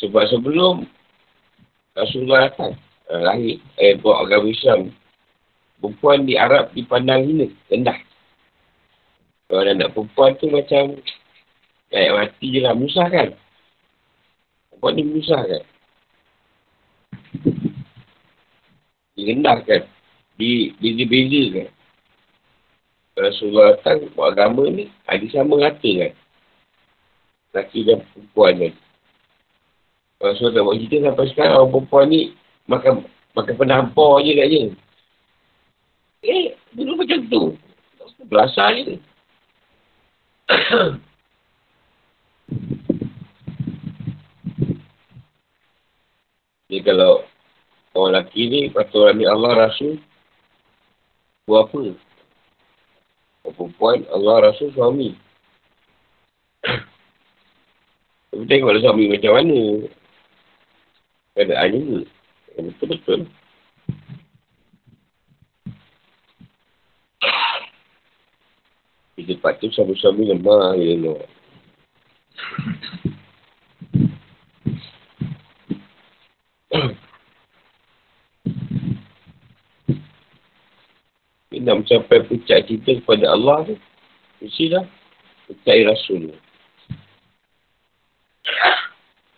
Sebab 0.00 0.24
sebelum 0.32 0.88
Rasulullah 1.92 2.48
datang. 2.48 2.80
Uh, 3.12 3.20
lahir. 3.28 3.60
Eh, 3.76 4.00
buat 4.00 4.24
agama 4.24 4.48
Islam. 4.48 4.88
Perempuan 5.84 6.24
di 6.24 6.40
Arab 6.40 6.72
dipandang 6.72 7.28
hina. 7.28 7.44
Rendah. 7.68 8.00
Kalau 9.44 9.60
ada 9.60 9.76
anak 9.76 9.92
perempuan 9.92 10.32
tu 10.40 10.48
macam 10.48 10.96
kayak 11.92 12.14
mati 12.16 12.46
je 12.56 12.60
lah. 12.64 12.72
Musah 12.72 13.06
kan? 13.12 13.36
Perempuan 14.72 14.96
ni 14.96 15.04
musah 15.12 15.44
kan? 15.44 15.62
Direndahkan. 19.12 19.82
Di, 20.40 20.72
beza-beza 20.80 21.42
kan? 21.52 21.68
Rasulullah 23.14 23.78
datang 23.78 24.10
buat 24.18 24.34
agama 24.34 24.66
ni, 24.66 24.90
ada 25.06 25.22
sama 25.30 25.62
rata 25.62 25.86
kan. 25.86 26.12
Laki 27.54 27.86
dan 27.86 28.02
perempuan 28.10 28.58
kan. 28.58 28.74
Rasulullah 30.18 30.54
tak 30.58 30.64
buat 30.66 30.76
cerita 30.82 30.96
sampai 31.06 31.26
sekarang, 31.30 31.54
orang 31.54 31.70
perempuan 31.70 32.06
ni 32.10 32.20
makan 32.66 33.06
makan 33.38 33.54
penampar 33.54 34.18
je 34.26 34.32
kat 34.34 34.48
je. 34.50 34.62
Eh, 36.24 36.46
dulu 36.74 36.98
macam 36.98 37.18
tu. 37.30 37.42
Belasah 38.26 38.72
je. 38.74 38.98
Jadi 46.74 46.80
kalau 46.82 47.22
orang 47.94 48.26
lelaki 48.26 48.42
ni, 48.50 48.60
patut 48.74 49.06
ambil 49.06 49.30
Allah 49.30 49.70
Rasul, 49.70 50.02
buat 51.46 51.70
apa? 51.70 51.94
Perempuan, 53.52 54.08
Allah 54.08 54.48
rasa 54.48 54.72
suami. 54.72 55.12
Tapi 58.32 58.44
tengoklah 58.48 58.80
suami 58.80 59.12
macam 59.12 59.32
mana. 59.36 59.60
Keadaan 61.36 61.70
juga. 61.76 62.00
Betul-betul. 62.54 63.20
Kita 69.14 69.34
patut 69.38 69.70
suami-suami 69.70 70.32
lemah. 70.32 70.74
Ya, 70.80 70.94
no. 70.98 71.14
Nak 81.60 81.84
mencapai 81.84 82.24
puncak 82.26 82.66
kita 82.66 83.02
kepada 83.02 83.30
Allah 83.30 83.68
tu, 83.68 83.74
mestilah 84.40 84.84
percaya 85.46 85.92
Rasul 85.92 86.32
tu. 86.32 86.38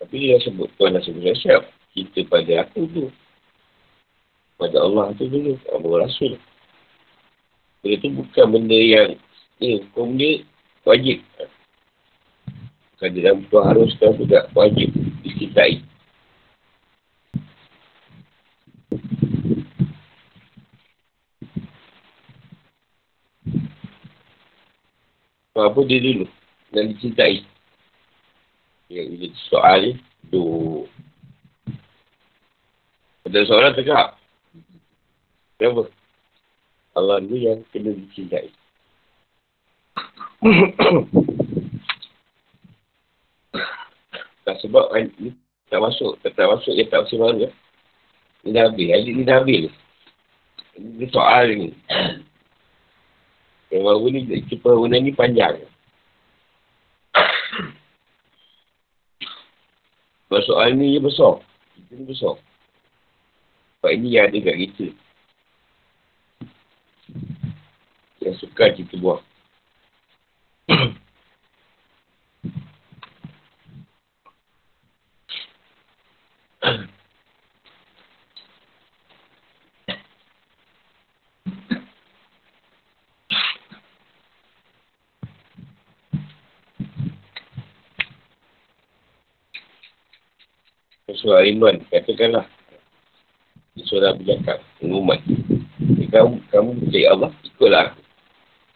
Tapi 0.01 0.15
dia 0.23 0.39
sebut, 0.45 0.71
Tuhan 0.79 0.95
dah 0.95 1.03
sebut 1.03 1.35
siap. 1.43 1.63
Kita 1.97 2.29
pada 2.29 2.63
aku 2.63 2.87
tu. 2.93 3.05
Pada 4.61 4.77
Allah 4.79 5.11
tu 5.17 5.27
dulu. 5.27 5.57
Abu 5.73 5.97
Rasul. 5.97 6.39
Benda 7.81 7.97
tu 8.05 8.09
bukan 8.15 8.47
benda 8.53 8.79
yang, 8.79 9.11
ni, 9.59 9.81
hukum 9.83 10.15
dia 10.15 10.45
wajib. 10.87 11.19
Bukan 12.97 13.09
dalam 13.19 13.37
tu 13.51 13.57
harus 13.61 13.91
kan 13.99 14.15
juga 14.15 14.47
wajib 14.55 14.95
dicintai. 15.27 15.83
Apa 25.57 25.81
dia 25.89 25.97
dulu 26.05 26.29
dan 26.77 26.93
dicintai. 26.93 27.41
Ya, 28.93 29.03
bila 29.09 29.33
soal 29.49 29.81
ni, 29.83 29.93
tu. 30.29 30.85
Ada 33.25 33.43
soalan 33.49 33.75
tegak. 33.75 34.15
Kenapa? 35.57 35.89
Allah 36.93 37.25
ni 37.25 37.49
yang 37.49 37.65
kena 37.73 37.97
dicintai. 37.97 38.53
tak 44.47 44.57
sebab 44.61 44.93
ni 45.19 45.33
tak 45.67 45.83
masuk, 45.83 46.15
tak, 46.23 46.37
tak 46.39 46.47
masuk, 46.47 46.77
dia 46.77 46.87
tak 46.87 47.09
masuk 47.09 47.19
mana. 47.19 47.49
Ni 48.47 48.55
dah 48.55 48.71
habis, 48.71 48.87
hari 48.93 49.11
ni 49.11 49.27
dah 49.27 49.43
habis. 49.43 49.73
Ini 50.79 51.09
soal 51.11 51.51
ni. 51.57 51.75
Yang 53.77 53.85
baru 53.93 54.07
ni, 54.09 54.21
perbangunan 54.57 55.01
ni 55.05 55.13
panjang. 55.13 55.61
Sebab 60.25 60.41
soal 60.49 60.73
ni 60.81 60.97
dia 60.97 61.05
besar. 61.05 61.45
Kita 61.77 61.93
ni 61.93 62.09
besar. 62.09 62.41
Sebab 63.77 63.91
ini 63.93 64.17
yang 64.17 64.33
ada 64.33 64.39
kat 64.41 64.57
kita. 64.57 64.87
Yang 68.25 68.35
suka 68.41 68.65
kita 68.73 68.97
buat. 68.97 69.21
Surah 91.27 91.43
Imran, 91.43 91.83
katakanlah. 91.91 92.47
Surah 93.83 94.15
bercakap, 94.15 94.63
pengumuman. 94.79 95.19
Kamu, 96.07 96.39
kamu 96.55 96.71
percaya 96.87 97.07
Allah, 97.19 97.31
ikutlah. 97.43 97.89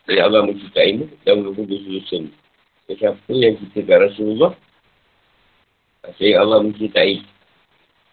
Percaya 0.02 0.22
Allah 0.26 0.42
mencintaimu 0.42 1.06
dan 1.22 1.46
menunggu 1.46 1.62
dosa-dosa 1.70 2.26
Siapa 2.90 3.30
yang 3.30 3.54
kita 3.54 3.86
ke 3.86 3.94
Rasulullah, 3.94 4.50
saya 6.18 6.42
Allah 6.42 6.58
mencintai. 6.66 7.22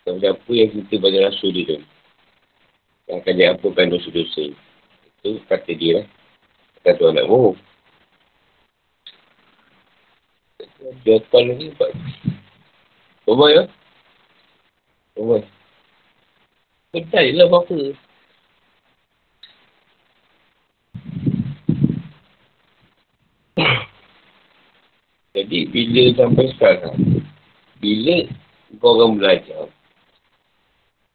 Dan 0.06 0.22
siapa 0.22 0.52
yang 0.54 0.70
kita 0.70 1.02
pada 1.02 1.18
Rasul 1.34 1.50
dia 1.58 1.82
Yang 3.10 3.18
akan 3.26 3.36
diampunkan 3.42 3.90
dosa-dosa. 3.90 4.54
Itu 5.18 5.42
kata 5.50 5.72
dia 5.74 6.06
lah. 6.06 6.06
Kata 6.86 6.94
Tuhan 6.94 7.18
nak 7.18 7.26
bohong. 7.26 7.58
Call 11.34 11.46
ni 11.58 11.74
buat. 11.74 11.90
Bobo 13.26 13.50
ya? 13.50 13.66
Bobo. 15.18 15.42
Kedai 16.94 17.34
lah 17.34 17.50
apa-apa. 17.50 17.98
Jadi 25.34 25.60
bila 25.74 26.04
sampai 26.18 26.46
sekarang, 26.54 26.98
bila 27.82 28.18
kau 28.78 28.94
orang 28.94 29.18
belajar, 29.18 29.66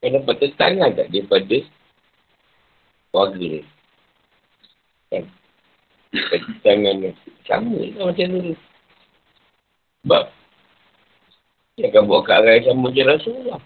kau 0.03 0.11
dapat 0.11 0.35
tetangan 0.43 0.95
tak 0.99 1.11
daripada 1.15 1.59
warga 3.15 3.39
ni? 3.39 3.63
Kan? 5.11 5.25
Tetangan 6.11 7.15
sama 7.47 7.81
lah 7.99 8.05
macam 8.11 8.27
dulu. 8.31 8.55
Sebab 10.03 10.25
dia 11.79 11.87
akan 11.91 12.03
buat 12.11 12.23
ke 12.27 12.33
arah 12.35 12.53
yang 12.59 12.67
sama 12.67 12.91
macam 12.91 13.07
Rasulullah. 13.11 13.63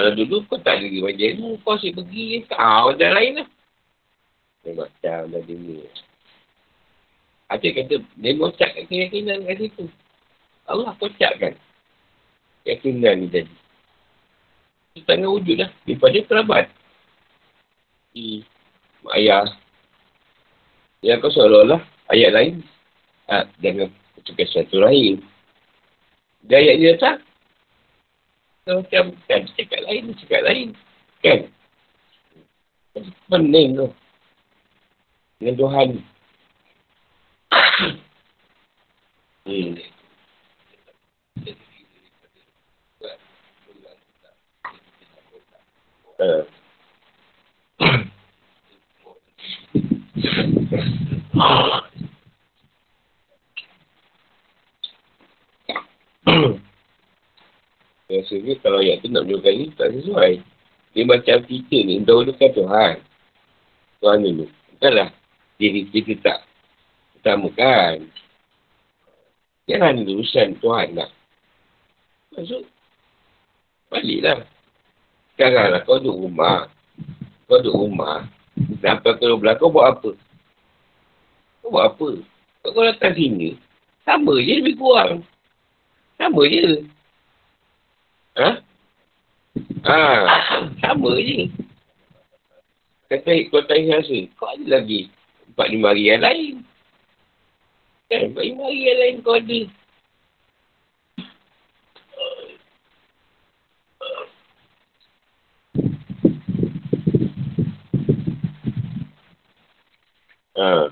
Kalau 0.00 0.10
dulu 0.16 0.36
kau 0.48 0.58
tak 0.62 0.80
ada 0.80 0.86
macam 1.02 1.20
ilmu, 1.20 1.50
kau 1.60 1.76
asyik 1.76 1.98
pergi 1.98 2.46
ah, 2.56 2.88
macam 2.88 3.10
lain 3.12 3.32
lah. 3.42 3.48
Dia 4.64 4.70
macam 4.76 5.18
dah 5.28 5.42
dulu. 5.44 5.76
Ada 7.50 7.66
kata, 7.74 7.94
dia 8.16 8.30
mocakkan 8.38 8.84
keyakinan 8.86 9.42
kat 9.42 9.56
situ. 9.58 9.84
Allah 10.70 10.94
kocakkan 10.96 11.58
keyakinan 12.62 13.26
ni 13.26 13.28
tadi. 13.28 13.54
Itu 14.94 15.06
tengah 15.06 15.30
wujud 15.30 15.56
lah. 15.58 15.70
Daripada 15.82 16.18
kerabat. 16.26 16.66
Di 18.14 18.46
ayah. 19.18 19.50
Yang 21.02 21.26
kau 21.26 21.32
seolah-olah 21.34 21.82
ayat 22.12 22.30
lain 22.36 22.54
ha, 23.30 23.48
dengan 23.58 23.88
ketika 24.20 24.44
satu 24.50 24.84
rahim. 24.84 25.24
Dia 26.46 26.60
ayat 26.60 26.76
dia 26.78 26.92
tak? 27.00 27.16
Macam 28.68 29.16
kan, 29.24 29.42
cakap 29.56 29.80
lain, 29.88 30.12
cakap 30.20 30.42
lain. 30.44 30.68
Kan? 31.24 31.48
Pening 33.30 33.76
tu. 33.76 33.88
Dengan 35.40 35.54
Tuhan. 35.56 35.88
hmm. 39.48 39.72
Uh. 46.20 46.59
Maksudnya 58.30 58.54
kalau 58.62 58.78
ayat 58.78 59.02
tu 59.02 59.10
nak 59.10 59.26
menunjukkan 59.26 59.54
ni 59.58 59.66
tak 59.74 59.90
sesuai. 59.90 60.32
Dia 60.94 61.02
macam 61.02 61.36
kita 61.50 61.76
ni, 61.82 61.98
dahulukan 62.06 62.50
Tuhan. 62.54 62.94
Tuhan 63.98 64.18
dulu. 64.22 64.46
Bukanlah 64.46 65.10
diri 65.58 65.82
kita 65.90 66.14
tak 66.22 66.38
utamakan. 67.18 68.06
Jangan 69.66 70.06
urusan 70.06 70.62
Tuhan 70.62 70.88
lah. 70.94 71.10
Masuk. 72.38 72.62
Baliklah. 73.90 74.46
Sekarang 75.34 75.74
lah 75.74 75.82
kau 75.82 75.98
duduk 75.98 76.30
rumah. 76.30 76.70
Kau 77.50 77.58
duduk 77.58 77.74
rumah. 77.74 78.30
Sampai 78.78 79.18
kau 79.18 79.42
belakang 79.42 79.66
kau 79.66 79.74
buat 79.74 79.86
apa? 79.90 80.10
Kau 81.66 81.70
buat 81.74 81.84
apa? 81.90 82.08
Kau 82.62 82.82
datang 82.86 83.14
sini. 83.18 83.58
Sama 84.06 84.38
je 84.38 84.62
lebih 84.62 84.78
kurang. 84.78 85.26
Sama 86.14 86.46
je. 86.46 86.86
Ha? 88.40 88.50
Ha, 89.84 90.00
sama 90.80 91.12
je. 91.20 91.52
Kata 93.12 93.36
kau 93.52 93.60
tanya 93.68 94.00
rasa, 94.00 94.16
kau 94.38 94.48
ada 94.48 94.80
lagi 94.80 95.12
empat 95.52 95.66
lima 95.68 95.92
hari 95.92 96.08
yang 96.08 96.24
lain. 96.24 96.54
Kan, 98.08 98.32
empat 98.32 98.44
lima 98.48 98.62
hari 98.64 98.80
yang 98.80 98.98
lain 99.02 99.16
kau 99.20 99.36
ada. 99.36 99.60
Ha. 110.56 110.88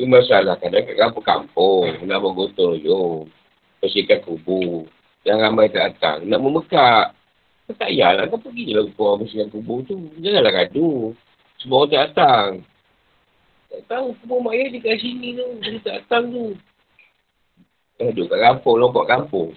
Itu 0.00 0.04
masalah 0.08 0.56
kadang 0.56 0.88
kat 0.88 0.96
kampung-kampung, 0.96 2.08
nak 2.08 2.24
buat 2.24 2.32
gotong 2.32 2.80
royong, 2.80 3.28
bersihkan 3.84 4.24
kubur. 4.24 4.88
Yang 5.24 5.38
ramai 5.44 5.68
tak 5.68 5.96
datang. 5.96 6.24
Nak 6.24 6.40
memekak. 6.40 7.12
Tak 7.68 7.76
payahlah. 7.76 8.24
Kau 8.26 8.40
pergi 8.40 8.72
lah 8.72 8.88
kau 8.96 9.20
bersihkan 9.20 9.52
kubur 9.52 9.84
tu. 9.84 10.10
Janganlah 10.18 10.52
gaduh. 10.52 11.12
Semua 11.60 11.84
orang 11.84 11.90
tak 11.92 12.02
datang. 12.10 12.48
Tak 13.70 13.80
tahu 13.86 14.06
kubur 14.24 14.38
mak 14.42 14.56
ayah 14.56 14.68
dia 14.72 14.80
kat 14.80 14.96
sini 14.98 15.28
tu. 15.36 15.46
Dia 15.60 15.78
tak 15.84 15.96
datang 16.02 16.24
tu. 16.32 16.46
Duduk 18.00 18.32
kat 18.32 18.40
kampung, 18.40 18.76
lompat 18.80 19.04
kampung. 19.12 19.52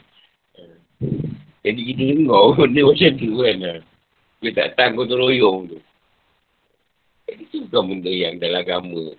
Jadi 1.63 1.81
kita 1.89 2.03
dengar 2.11 2.43
benda 2.59 2.81
macam 2.83 3.11
tu 3.15 3.29
kan. 3.39 3.55
Dia 4.43 4.49
tak 4.51 4.65
datang 4.75 4.89
kau 4.99 5.07
teroyong 5.07 5.59
tu. 5.71 5.79
Jadi 7.23 7.43
tu 7.47 7.57
bukan 7.71 7.83
benda 7.87 8.11
yang 8.11 8.35
dalam 8.35 8.59
agama. 8.59 9.15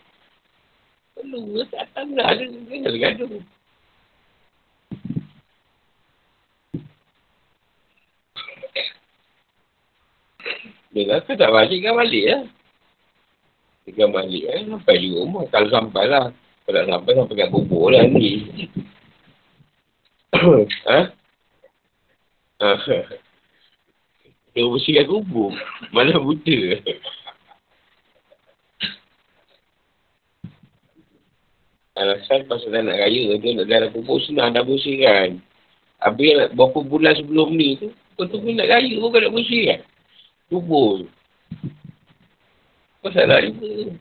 Perlu 1.16 1.64
tak 1.72 1.88
datang 1.88 2.12
lah. 2.12 2.37
Dia 2.37 2.46
kena 2.85 2.98
gaduh. 3.00 3.40
Dia 10.94 11.11
kata 11.11 11.35
tak 11.35 11.50
balik 11.50 11.83
kan 11.83 11.98
balik 11.98 12.24
lah. 12.30 12.42
Dia 13.83 13.90
kan 13.98 14.14
balik 14.14 14.46
kan 14.46 14.62
sampai 14.78 14.94
di 15.02 15.09
rumah. 15.11 15.42
Kalau 15.50 15.68
sampai 15.74 16.04
lah. 16.07 16.30
Kalau 16.64 16.78
tak 16.78 16.87
sampai 16.87 17.12
sampai 17.18 17.35
kat 17.35 17.48
bubur 17.50 17.90
lah 17.90 18.07
ni. 18.07 18.46
ha? 20.88 20.98
Dia 24.54 24.70
bersihkan 24.70 25.11
kubur. 25.11 25.50
Mana 25.90 26.14
buta. 26.22 26.59
Alasan 31.94 32.46
pasal 32.50 32.74
dah 32.74 32.83
nak 32.87 32.98
raya 32.98 33.38
tu 33.38 33.50
nak 33.54 33.66
dalam 33.66 33.90
kubur 33.90 34.22
senang 34.22 34.54
dah 34.54 34.62
bersihkan. 34.62 35.42
Habis 35.98 36.54
berapa 36.54 36.78
bulan 36.87 37.18
sebelum 37.18 37.54
ni 37.54 37.78
tu, 37.78 37.90
kau 38.14 38.26
tunggu 38.30 38.54
nak 38.54 38.70
raya 38.70 38.94
pun 38.98 39.11
kau 39.11 39.22
nak 39.22 39.35
bersihkan. 39.35 39.83
Kubur. 40.52 41.08
Kau 43.04 43.10
salah 43.12 43.40
juga. 43.44 43.92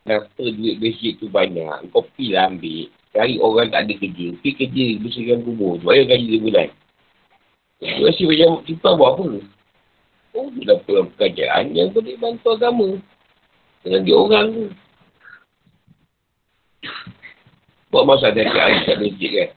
Kenapa 0.00 0.42
duit 0.42 0.76
basic 0.82 1.22
tu 1.22 1.30
banyak? 1.30 1.90
Kau 1.94 2.02
pergi 2.02 2.34
lah 2.34 2.50
ambil. 2.50 2.90
Cari 3.10 3.38
orang 3.38 3.70
tak 3.70 3.82
ada 3.86 3.94
kerja. 3.94 4.26
Pergi 4.38 4.50
kerja 4.58 4.86
bersihkan 5.02 5.42
kubur 5.46 5.78
tu. 5.78 5.86
Bayar 5.86 6.10
gaji 6.10 6.38
2 6.38 6.46
bulan. 6.46 6.68
Kau 7.80 8.06
rasa 8.06 8.22
macam 8.26 8.50
tipa 8.66 8.88
buat 8.98 9.10
apa? 9.18 9.26
Oh, 10.30 10.46
tu 10.46 10.62
dah 10.62 10.78
pekerjaan 10.86 11.74
yang 11.74 11.90
boleh 11.90 12.14
bantu 12.18 12.54
agama. 12.54 12.88
Dengan 13.82 14.00
dia 14.06 14.14
orang 14.14 14.46
tu. 14.54 14.64
Buat 17.90 18.04
masa 18.06 18.30
ada 18.30 18.46
hari 18.46 18.86
kat 18.86 18.96
masjid 19.02 19.30
kan. 19.34 19.50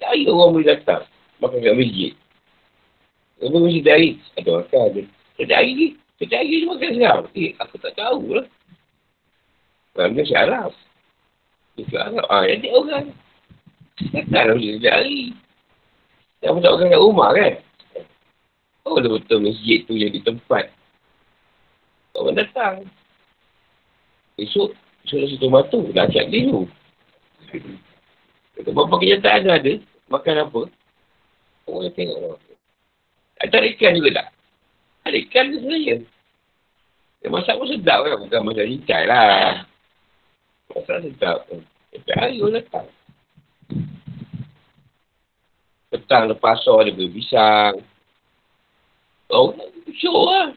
Ada 0.00 0.30
orang 0.32 0.50
boleh 0.56 0.68
datang. 0.72 1.02
Makan 1.44 1.60
kat 1.60 1.76
masjid. 1.76 2.12
Apa 3.38 3.56
mesti 3.58 3.80
dari? 3.82 4.10
Ada 4.34 4.50
makan 4.50 4.80
ada. 4.90 5.02
Setiap 5.38 5.58
hari 5.58 5.70
ni. 5.74 5.86
Setiap 6.18 6.38
hari 6.42 6.50
ni 6.50 6.66
makan 6.66 6.90
sekarang. 6.98 7.26
Eh, 7.38 7.50
aku 7.62 7.74
tak 7.78 7.94
tahu 7.94 8.22
lah. 8.34 8.46
Kerana 9.94 10.20
si 10.26 10.34
Arab. 10.34 10.70
Si 11.78 11.94
Arab. 11.94 12.26
Ah, 12.26 12.42
yang 12.46 12.60
dia 12.62 12.72
orang. 12.74 13.06
Lah 14.34 14.42
boleh 14.50 14.72
setiap 14.78 14.94
hari. 14.98 15.20
Yang 16.42 16.52
pun 16.54 16.62
tak 16.62 16.72
makan 16.74 16.92
kat 16.94 17.02
rumah 17.02 17.30
kan? 17.34 17.54
Oh, 18.86 18.94
betul-betul 18.96 19.38
masjid 19.42 19.78
tu 19.84 19.94
jadi 19.94 20.18
tempat. 20.22 20.70
Orang 22.18 22.34
datang. 22.34 22.86
Esok, 24.38 24.74
esok 25.06 25.18
dah 25.18 25.28
situ 25.28 25.46
matu. 25.50 25.80
Dah 25.94 26.06
cak 26.10 26.30
dia 26.30 26.46
tu. 26.46 26.66
Berapa 28.58 28.94
kenyataan 28.98 29.46
tu 29.46 29.50
ada, 29.54 29.72
makan 30.10 30.34
apa, 30.42 30.60
orang 31.70 31.94
tengok 31.94 32.18
lah. 32.18 32.47
Ada 33.38 33.62
ikan 33.74 33.94
juga 33.94 34.10
tak? 34.18 34.28
Ada 35.06 35.16
ikan 35.28 35.44
tu 35.54 35.62
sebenarnya. 35.62 35.96
Dia 37.18 37.28
masak 37.34 37.58
pun 37.58 37.66
sedap 37.70 38.06
kan, 38.06 38.18
bukan 38.22 38.40
masak 38.46 38.66
cincai 38.66 39.04
lah. 39.06 39.66
Masak 40.70 40.98
sedap. 41.06 41.38
Tapi 41.94 42.10
hari 42.14 42.42
orang 42.42 42.62
datang. 42.62 42.86
Petang 45.88 46.28
lepas 46.28 46.60
sore 46.62 46.90
dia 46.90 46.94
beli 46.94 47.10
pisang. 47.16 47.80
Oh, 49.32 49.56
show 49.96 50.28
lah. 50.28 50.52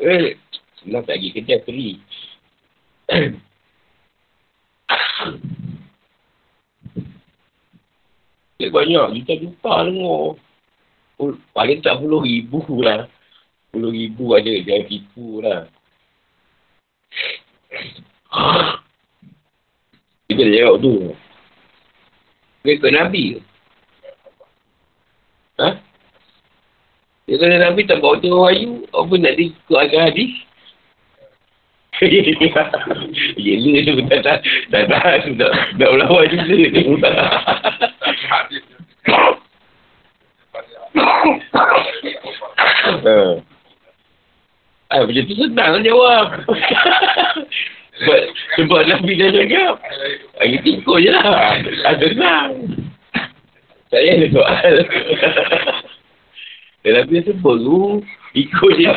Eh, 0.00 0.36
senang 0.80 1.04
tak 1.04 1.20
pergi 1.20 1.30
kerja, 1.36 1.56
free. 1.64 2.00
Dia 8.60 8.68
banyak, 8.68 9.24
kita 9.24 9.40
jumpa 9.40 9.88
Paling 11.52 11.84
tak 11.84 12.00
puluh 12.00 12.24
ribu 12.24 12.64
lah. 12.80 13.04
Puluh 13.70 13.92
ribu 13.92 14.32
aja, 14.32 14.50
jangan 14.64 14.84
tipu 14.88 15.44
lah. 15.44 15.68
Kita 20.30 20.40
dah 20.40 20.54
jawab 20.56 20.76
tu. 20.80 20.94
Dia 22.64 22.70
ikut 22.76 22.92
Nabi 22.92 23.22
ke? 23.36 23.40
Ha? 25.60 25.68
Dia 27.28 27.36
kata 27.36 27.56
Nabi 27.62 27.80
tak 27.84 28.00
bawa 28.00 28.16
tu 28.18 28.32
wahyu. 28.32 28.88
Apa 28.90 29.12
nak 29.20 29.36
ikut 29.36 29.78
agak 29.78 30.02
hadis? 30.10 30.32
Yelah 32.00 33.80
tu 33.84 33.92
tak 34.08 34.20
tak 34.24 34.38
tak 34.72 34.84
tak 34.88 35.20
tak 35.36 35.52
tak 35.76 35.88
berlawan 35.92 36.24
juga 36.32 36.56
tu. 36.72 36.96
Ah, 44.90 45.06
macam 45.06 45.22
tu 45.22 45.34
senang 45.38 45.78
lah 45.78 45.82
jawab. 45.86 46.26
sebab, 48.02 48.20
sebab 48.58 48.80
Nabi 48.90 49.12
dah 49.14 49.30
cakap. 49.30 49.74
Ah, 50.42 50.46
itu 50.50 50.82
ikut 50.82 50.98
je 50.98 51.10
lah. 51.14 51.54
Ah, 51.86 51.94
senang. 51.94 52.50
Saya 53.90 54.10
ada 54.18 54.26
soal. 54.34 54.74
Dan 56.82 56.92
Nabi 56.96 57.22
dah 57.22 57.24
sebut 57.30 57.56
tu, 57.62 58.02
ikut 58.34 58.72
je. 58.82 58.90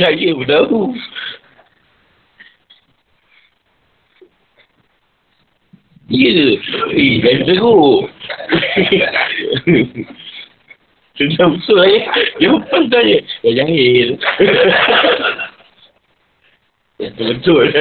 Saya 0.00 0.28
pun 0.32 0.48
tahu. 0.48 0.80
Ya? 6.12 6.60
Eh, 6.92 7.16
dah 7.24 7.32
teruk. 7.48 8.12
Sudah 11.14 11.46
betul 11.46 11.78
lah 11.78 11.86
ya. 11.86 12.02
Dia 12.42 12.48
lepas 12.50 12.82
tanya. 12.90 13.18
Dah 13.42 13.52
jahil. 13.54 14.08
Ya, 16.94 17.10
betul. 17.10 17.74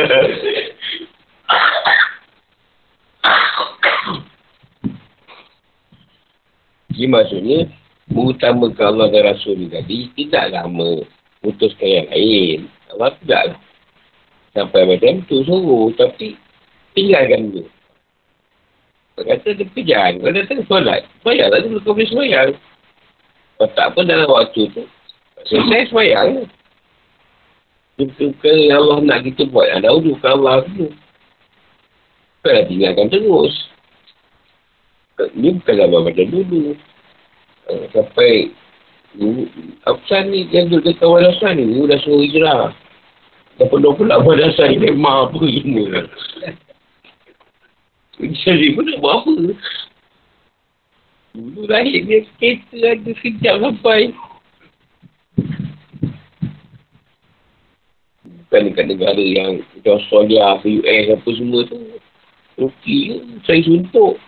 Jadi 6.89 7.05
maksudnya, 7.05 7.69
mengutamakan 8.09 8.85
Allah 8.89 9.13
dan 9.13 9.21
Rasul 9.29 9.61
ni 9.61 9.69
tadi, 9.69 10.09
tidak 10.17 10.49
lama 10.49 11.05
putuskan 11.45 11.85
yang 11.85 12.07
lain. 12.09 12.59
Allah 12.89 13.13
tidak 13.21 13.43
sampai 14.57 14.81
macam 14.81 15.21
tu 15.29 15.45
suruh. 15.45 15.93
Tapi, 15.93 16.33
tinggalkan 16.97 17.53
dia. 17.53 17.65
Kata 19.13 19.53
dia 19.53 19.65
pekerjaan. 19.69 20.25
Kau 20.25 20.33
datang 20.33 20.65
solat. 20.65 21.05
Bayar 21.21 21.53
lah 21.53 21.61
dulu 21.61 21.77
kau 21.85 21.93
boleh 21.93 22.09
semayang. 22.09 22.57
Kau 23.57 23.69
tak 23.77 23.93
pun 23.93 24.09
dalam 24.09 24.29
waktu 24.29 24.69
tu. 24.73 24.83
Selesai 25.45 25.91
semayang. 25.91 26.49
Itu 28.01 28.33
ke 28.41 28.73
Allah 28.73 28.99
nak 29.05 29.21
kita 29.27 29.45
buat. 29.53 29.69
Ada 29.69 29.93
uduh 29.93 30.17
ke 30.17 30.27
Allah 30.27 30.65
dulu. 30.65 30.89
Kau 32.41 32.51
dah 32.51 32.65
tinggalkan 32.65 33.07
terus. 33.13 33.55
Ini 35.37 35.61
bukan 35.61 35.75
zaman 35.77 36.01
macam 36.09 36.25
dulu. 36.27 36.73
Uh, 37.69 37.85
sampai 37.95 38.51
apa 39.85 40.15
ni 40.25 40.49
yang 40.49 40.73
duduk 40.73 40.89
dekat 40.89 41.05
Wadasan 41.05 41.61
ni, 41.61 41.85
dah 41.85 42.01
suruh 42.01 42.25
hijrah. 42.25 42.73
Dah 43.61 43.67
penuh 43.69 43.93
pula 43.93 44.17
Wadasan 44.25 44.73
ni, 44.73 44.89
memang 44.89 45.29
apa 45.29 45.37
ini. 45.45 45.85
Jadi 48.41 48.73
pun 48.73 48.89
nak 48.89 48.97
buat 49.01 49.15
apa? 49.21 49.33
Dulu 51.33 51.65
lahir 51.65 52.05
dia 52.05 52.21
kereta 52.37 52.77
ada 52.93 53.11
sekejap 53.17 53.55
sampai. 53.57 54.13
Bukan 58.21 58.69
dekat 58.69 58.85
negara 58.85 59.17
yang 59.17 59.65
Australia, 59.81 60.61
US 60.61 61.05
apa 61.09 61.29
semua 61.33 61.65
tu. 61.65 61.81
Okey 62.61 62.99
ke? 63.09 63.15
Saya 63.49 63.65
suntuk. 63.65 64.21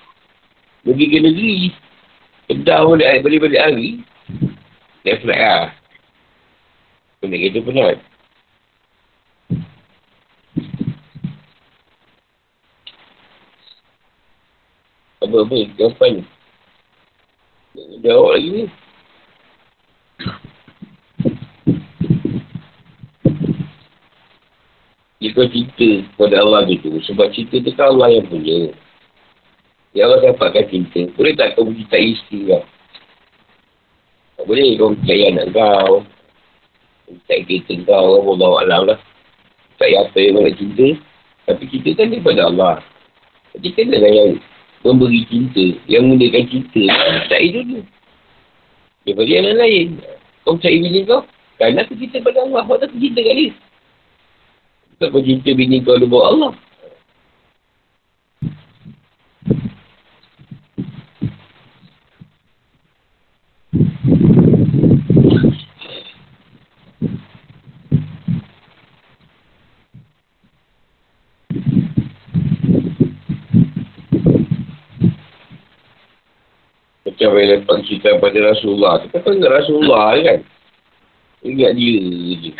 Pergi 0.81 1.05
ke 1.13 1.17
negeri. 1.21 1.57
Kedah 2.49 2.89
pun 2.89 2.97
balik-balik 2.97 3.61
hari. 3.61 4.01
Dia 5.05 5.21
flat 5.21 5.37
lah. 5.37 5.65
Benda 7.21 7.37
kereta 7.37 7.61
penat. 7.61 7.97
Apa-apa, 15.21 15.57
jawapan. 15.77 16.34
Jawab 17.75 18.39
lagi 18.39 18.49
ni. 18.51 18.63
Jika 25.19 25.41
cinta 25.51 25.89
kepada 26.15 26.35
Allah 26.39 26.61
gitu, 26.69 27.01
sebab 27.03 27.33
cinta 27.35 27.59
tu 27.59 27.71
kan 27.75 27.91
Allah 27.91 28.15
yang 28.15 28.25
punya. 28.31 28.71
Ya 29.91 30.07
Allah 30.07 30.31
dapatkan 30.31 30.71
cinta. 30.71 31.07
Boleh 31.19 31.35
tak 31.35 31.55
kau 31.59 31.67
cinta 31.71 31.97
isteri 31.99 32.51
kau? 32.51 32.63
Tak 34.35 34.45
boleh 34.47 34.75
kau 34.79 34.91
percaya 34.95 35.23
anak 35.31 35.47
kau. 35.55 35.93
Tak 37.27 37.39
kereta 37.47 37.73
kau, 37.83 38.07
Allah 38.21 38.35
bawa 38.39 38.57
alam 38.63 38.81
lah. 38.91 38.99
Tak 39.75 39.91
apa 39.91 40.19
yang 40.19 40.39
nak 40.39 40.55
cinta. 40.55 40.87
Tapi 41.47 41.63
cinta 41.67 41.89
kan 41.95 42.07
daripada 42.11 42.41
Allah. 42.47 42.75
Jadi 43.55 43.69
kena 43.71 43.97
lah 43.99 44.54
yang 44.85 45.01
memberi 45.01 45.25
cinta, 45.25 45.65
yang 45.89 46.05
menggunakan 46.05 46.45
cinta, 46.45 46.85
tak 47.25 47.41
dulu. 47.41 47.81
Daripada 49.01 49.31
yang 49.33 49.57
lain. 49.57 49.87
Kau 50.45 50.61
cari 50.61 50.77
bini 50.77 51.01
kau, 51.09 51.25
kerana 51.57 51.81
aku 51.81 51.97
cinta 51.97 52.21
pada 52.21 52.45
Allah, 52.45 52.61
kau 52.69 52.77
tak 52.77 52.93
cinta 52.93 53.17
kat 53.25 53.33
dia. 53.33 53.49
Kau 55.09 55.21
cinta 55.25 55.49
bini 55.57 55.81
kau 55.81 55.97
bawa 56.05 56.23
Allah. 56.29 56.51
Macam 77.25 77.41
yang 77.41 77.65
lepas 77.65 77.77
cerita 77.89 78.21
pada 78.21 78.37
Rasulullah. 78.37 78.93
Kita 79.01 79.17
kan 79.25 79.41
Rasulullah 79.41 80.13
kan. 80.21 80.39
Ingat 81.41 81.71
dia 81.73 81.97
je. 82.37 82.51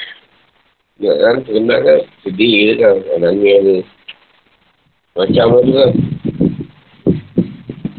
Ingat 0.97 1.17
kan, 1.21 1.35
terkenal 1.45 1.79
kan. 1.85 1.99
Sedih 2.25 2.73
kan. 2.81 2.95
Nangis 3.21 3.57
ke. 3.61 3.77
Macam 5.13 5.45
mana 5.53 5.69
kan. 5.69 5.91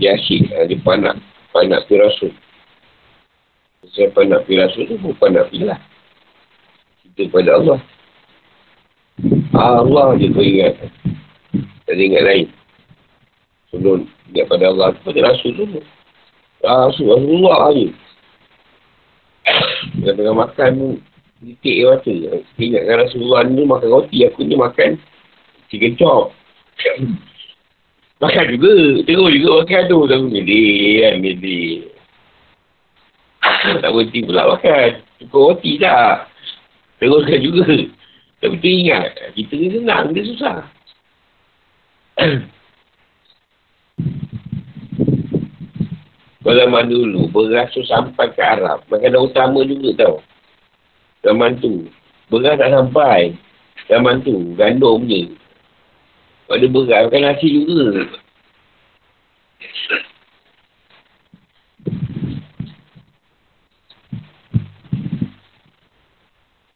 Dia 0.02 0.18
asyik. 0.18 0.50
Ha, 0.50 0.66
dia 0.66 0.82
panak. 0.82 1.16
Panak 1.54 1.86
pi 1.86 1.94
Rasul. 2.02 2.34
Saya 3.94 4.10
panak 4.10 4.50
pi 4.50 4.58
Rasul 4.58 4.90
tu 4.90 4.98
pun 4.98 5.14
panak 5.22 5.46
pi 5.54 5.62
lah. 5.62 5.78
Kita 7.14 7.30
pada 7.30 7.62
Allah. 7.62 7.78
Allah 9.54 10.18
je 10.18 10.34
kau 10.34 10.42
ingat. 10.42 10.74
Tak 11.86 11.94
ingat 11.94 12.26
lain. 12.26 12.46
Sebelum 13.70 14.10
ingat 14.34 14.50
pada 14.50 14.66
Allah. 14.74 14.98
Pada 15.06 15.18
Rasul 15.30 15.54
tu. 15.54 15.80
Ah, 16.64 16.88
Rasulullah 16.88 17.74
ni. 17.76 17.92
Dia 20.00 20.16
tengah 20.16 20.34
makan 20.34 21.00
titik 21.44 21.74
dia 21.78 21.92
mata. 21.92 22.12
Ingatkan 22.56 22.96
Rasulullah 23.06 23.40
ni 23.44 23.62
makan 23.68 23.88
roti. 23.92 24.24
Aku 24.24 24.42
ni 24.42 24.56
makan 24.56 24.96
chicken 25.68 25.96
chop. 26.00 26.32
makan 28.22 28.44
juga. 28.56 28.74
Terus 29.04 29.32
juga 29.36 29.50
makan 29.62 29.82
tu. 29.88 29.98
Tak 30.08 30.18
boleh 30.18 30.94
kan. 31.04 31.14
Milih. 31.20 31.74
tak 33.82 33.90
berhenti 33.92 34.18
pula 34.24 34.42
makan. 34.56 34.90
Cukup 35.20 35.40
roti 35.52 35.72
tak. 35.76 36.32
Teruskan 36.98 37.40
juga. 37.44 37.68
Tapi 38.40 38.56
tu 38.60 38.68
ingat. 38.68 39.12
Kita 39.36 39.52
ni 39.54 39.68
senang. 39.70 40.16
Dia 40.16 40.24
susah. 40.24 40.58
zaman 46.54 46.86
dulu, 46.86 47.26
beras 47.34 47.74
tu 47.74 47.82
sampai 47.82 48.30
ke 48.30 48.38
Arab. 48.38 48.86
Makanan 48.86 49.26
utama 49.26 49.66
juga 49.66 49.90
tau. 49.98 50.16
Zaman 51.26 51.58
tu. 51.58 51.90
Beras 52.30 52.54
tak 52.54 52.70
sampai. 52.70 53.34
Zaman 53.90 54.22
tu. 54.22 54.54
Gandum 54.54 55.10
je. 55.10 55.34
Pada 56.46 56.66
beras, 56.70 57.10
makan 57.10 57.22
nasi 57.26 57.48
juga. 57.50 58.06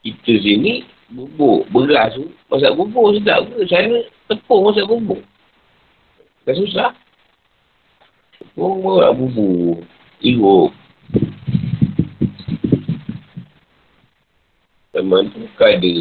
Kita 0.01 0.33
sini, 0.41 0.83
bubuk 1.15 1.71
beras 1.71 2.17
tu, 2.17 2.33
masak 2.51 2.75
bubuk 2.75 3.15
sedap 3.15 3.47
ke? 3.47 3.69
Sana, 3.71 4.03
tepung 4.27 4.67
masak 4.67 4.89
bubuk. 4.91 5.23
Tak 6.49 6.59
susah. 6.59 6.91
Tepung 8.61 8.85
masak 8.85 9.17
bubuk. 9.17 9.89
Irup. 10.21 10.69
Teman 14.93 15.33
tu 15.33 15.49
bukan 15.49 15.81
ada 15.81 15.93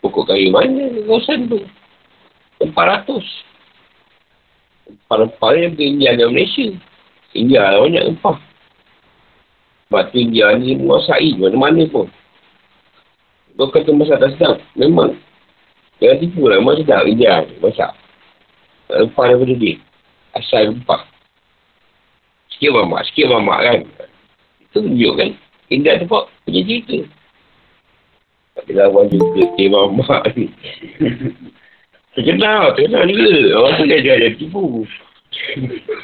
pokok 0.00 0.32
kayu 0.32 0.48
mana 0.48 0.88
kawasan 1.04 1.52
tu. 1.52 1.60
400. 2.64 3.12
Rempah-rempah 4.88 5.52
yang 5.52 5.76
pergi 5.76 5.84
India 5.84 6.16
dan 6.16 6.32
Malaysia. 6.32 6.72
India 7.36 7.76
lah 7.76 7.84
banyak 7.84 8.04
rempah. 8.08 8.40
Sebab 9.92 10.08
tu 10.08 10.16
India 10.16 10.56
ni 10.56 10.80
menguasai 10.80 11.36
mana-mana 11.36 11.84
pun. 11.92 12.08
Kau 13.52 13.68
kata 13.68 13.92
masak 13.92 14.16
tak 14.16 14.32
sedap. 14.40 14.56
Memang. 14.80 15.12
Jangan 16.00 16.24
tipu 16.24 16.48
lah. 16.48 16.56
Memang 16.56 16.80
sedap 16.80 17.04
India 17.04 17.44
ni 17.44 17.52
masak. 17.60 17.92
Rempah 18.88 19.28
daripada 19.28 19.54
dia. 19.60 19.76
Asal 20.32 20.72
rempah. 20.72 21.17
Sikit 22.58 22.74
mamak. 22.74 23.06
Sikit 23.06 23.30
mamak 23.30 23.58
kan. 23.62 23.78
Itu 24.66 24.82
tunjuk 24.82 25.14
kan. 25.14 25.30
India 25.70 25.94
tu 26.02 26.10
pun 26.10 26.26
punya 26.42 26.60
cerita. 26.66 27.06
Tak 28.58 28.66
lawan 28.74 29.06
juga. 29.14 29.46
Sikit 29.54 29.68
mamak 29.70 30.22
ni. 30.34 30.50
Terkenal. 32.18 32.74
Terkenal 32.74 33.06
juga. 33.06 33.62
Orang 33.62 33.78
tu 33.78 33.84
dia 33.86 34.02
jangan 34.02 34.32
tipu. 34.34 34.62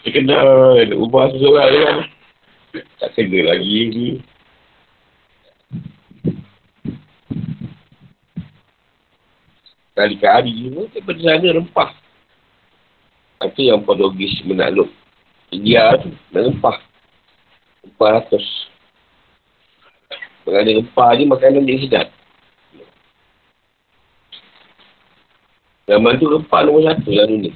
Terkenal. 0.06 0.94
Ubah 0.94 1.34
seseorang 1.34 1.70
kan. 1.74 1.96
Tak 3.02 3.18
kena 3.18 3.50
lagi 3.50 3.78
ni. 3.90 4.06
Kali-kali 9.98 10.70
pun 10.70 10.86
daripada 10.94 11.18
sana 11.18 11.48
rempah. 11.50 11.90
Itu 13.42 13.60
yang 13.66 13.82
Portugis 13.82 14.38
menakluk. 14.46 14.90
India 15.52 15.96
tu 16.00 16.14
nak 16.32 16.42
rempah. 16.48 16.76
Rempah 17.84 18.08
ratus. 18.20 18.46
Mengenai 20.44 20.80
rempah 20.80 21.08
ni 21.16 21.24
makanan 21.28 21.66
dia 21.68 21.80
sedap. 21.82 22.08
Zaman 25.84 26.16
tu 26.16 26.28
rempah 26.32 26.60
nombor 26.64 26.88
satu 26.88 27.10
lah 27.12 27.26
dunia. 27.28 27.52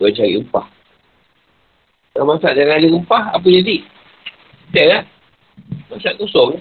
Kau 0.00 0.08
cari 0.08 0.40
rempah. 0.40 0.66
Kalau 2.12 2.28
masak 2.28 2.52
jangan 2.56 2.76
ada 2.76 2.88
rempah, 2.92 3.24
apa 3.32 3.46
jadi? 3.48 3.76
Tak 4.72 4.86
lah. 4.88 5.02
Masak 5.88 6.16
kosong. 6.20 6.60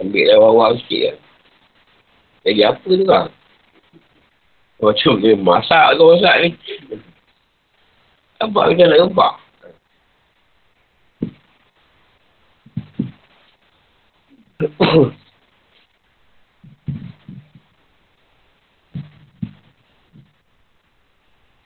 Ambil 0.00 0.24
lah 0.28 0.36
wawak 0.40 0.80
sikit 0.80 1.00
lah. 1.12 1.16
Jadi 2.42 2.60
apa 2.66 2.88
tu 2.88 3.04
kan? 3.06 3.28
Macam 4.82 5.12
dia 5.22 5.38
masak 5.38 5.94
ke 5.94 6.02
masak 6.02 6.34
ni. 6.42 6.50
Nampak 8.42 8.74
kita 8.74 8.90
nak 8.90 8.98
gempak. 9.06 9.38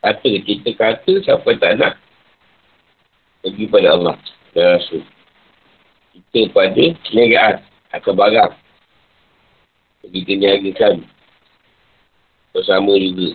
kata, 0.05 0.31
kita 0.45 0.71
kata 0.77 1.13
siapa 1.25 1.49
tak 1.57 1.81
nak 1.81 1.97
pergi 3.41 3.65
pada 3.73 3.97
Allah 3.97 4.21
dan 4.53 4.77
Rasul. 4.77 5.01
Kita 6.13 6.53
pada 6.53 6.85
niagaan 7.17 7.65
atau 7.97 8.13
barang 8.13 8.53
kita 10.07 10.33
niagakan 10.39 11.03
bersama 12.55 12.95
juga 13.01 13.35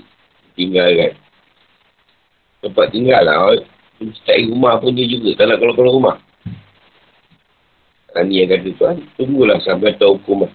tinggalkan 0.56 1.21
tempat 2.62 2.86
tinggal 2.94 3.22
lah. 3.26 3.58
Cari 4.26 4.50
rumah 4.50 4.82
pun 4.82 4.94
dia 4.98 5.06
juga. 5.06 5.38
Tak 5.38 5.46
nak 5.50 5.58
keluar-keluar 5.62 5.94
rumah. 5.94 6.18
Ini 8.12 8.44
yang 8.44 8.50
kata 8.52 8.70
tuan 8.76 8.98
tunggulah 9.16 9.58
sampai 9.64 9.96
tahu 9.96 10.20
hukuman. 10.20 10.52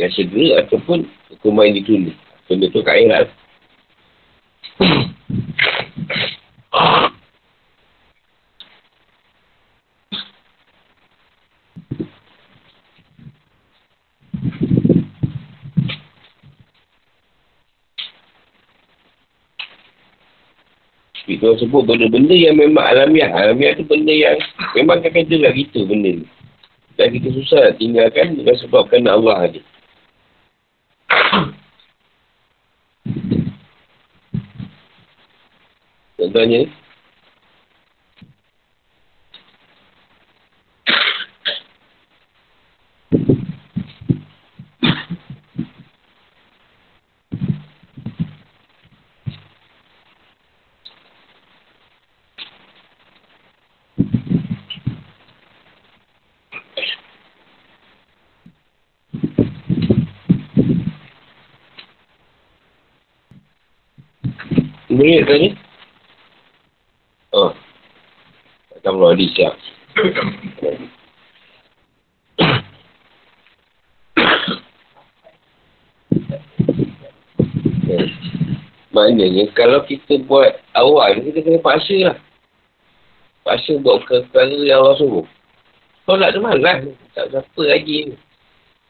Yang 0.00 0.24
segera 0.24 0.64
ataupun 0.64 1.04
hukuman 1.36 1.68
yang 1.68 1.76
ditulis 1.84 2.16
benda 2.50 2.66
tu 2.74 2.82
kat 2.82 2.98
akhirat 2.98 3.30
Kita 21.50 21.66
sebut 21.66 21.82
benda-benda 21.82 22.30
yang 22.30 22.62
memang 22.62 22.86
alamiah. 22.86 23.26
Alamiah 23.34 23.74
tu 23.74 23.82
benda 23.82 24.14
yang 24.14 24.38
memang 24.78 25.02
akan 25.02 25.10
kata 25.10 25.34
kat 25.34 25.54
kita 25.58 25.82
benda 25.82 26.22
ni. 26.22 26.26
Dan 26.94 27.10
kita 27.10 27.26
susah 27.34 27.58
nak 27.66 27.74
tinggalkan 27.82 28.38
dengan 28.38 28.54
sebabkan 28.54 29.02
Allah 29.10 29.50
ada. 29.50 29.60
Contohnya, 36.22 36.70
minit 65.00 65.24
tadi? 65.24 65.48
Oh. 67.32 67.56
Tak 68.84 68.92
perlu 68.92 69.16
hadis 69.16 69.32
siap. 69.32 69.56
Maknanya 78.90 79.48
kalau 79.56 79.80
kita 79.88 80.20
buat 80.28 80.60
awal, 80.76 81.22
kita 81.24 81.40
kena 81.40 81.62
paksa 81.62 81.96
lah. 82.10 82.16
Paksa 83.46 83.80
buat 83.80 84.04
perkara 84.04 84.52
yang 84.52 84.84
Allah 84.84 84.98
suruh. 85.00 85.26
Tolak 86.04 86.34
tu 86.34 86.42
malas. 86.42 86.84
Tak 87.14 87.30
siapa 87.30 87.62
haji 87.70 88.12
ni. 88.12 88.16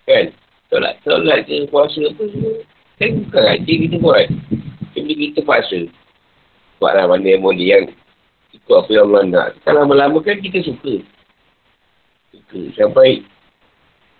Kan? 0.08 0.32
Tolak, 0.72 0.98
tolak 1.04 1.44
je 1.44 1.68
puasa 1.68 2.00
apa 2.00 2.22
semua. 2.32 2.64
Kan 2.96 3.28
bukan 3.28 3.44
haji 3.44 3.72
kita 3.86 3.96
buat. 4.00 4.26
Jadi 4.96 5.12
kita 5.14 5.40
paksa. 5.44 5.80
Buatlah 6.80 7.06
mana 7.12 7.26
yang 7.28 7.44
boleh 7.44 7.66
yang 7.68 7.84
ikut 8.56 8.72
apa 8.74 8.90
yang 8.90 9.12
Allah 9.12 9.22
nak. 9.28 9.48
Kalau 9.62 9.84
lama-lama 9.84 10.18
kan 10.24 10.40
kita 10.40 10.64
suka. 10.64 11.04
Suka. 12.32 12.60
Sampai 12.74 13.22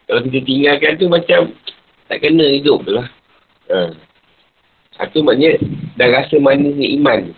kalau 0.04 0.20
kita 0.28 0.38
tinggalkan 0.44 1.00
tu 1.00 1.06
macam 1.08 1.40
tak 2.06 2.18
kena 2.20 2.44
hidup 2.61 2.84
tu 2.84 2.92
lah. 2.92 3.08
Ha. 3.72 3.94
Satu 4.98 5.24
maknanya 5.24 5.56
dah 5.96 6.08
rasa 6.12 6.36
mana 6.36 6.68
ni 6.68 7.00
iman. 7.00 7.32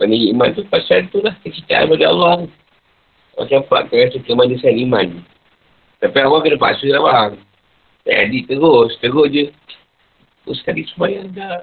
Mana 0.00 0.14
ni 0.16 0.32
iman 0.32 0.54
tu 0.56 0.64
pasal 0.72 1.04
tu 1.12 1.20
lah 1.20 1.36
kecintaan 1.44 1.92
pada 1.92 2.04
Allah. 2.08 2.48
Orang 3.36 3.48
campak 3.50 3.92
ke 3.92 4.08
rasa 4.08 4.18
kemanisan 4.24 4.72
iman. 4.88 5.20
Tapi 6.00 6.18
awak 6.22 6.48
kena 6.48 6.56
paksa 6.56 6.88
lah 6.88 7.02
bang. 7.04 7.32
Tak 8.08 8.14
jadi 8.16 8.38
terus. 8.48 8.92
Terus 8.98 9.26
je. 9.30 9.44
Terus 10.42 10.56
sekali 10.64 10.82
sembahyang 10.90 11.30
dah. 11.36 11.62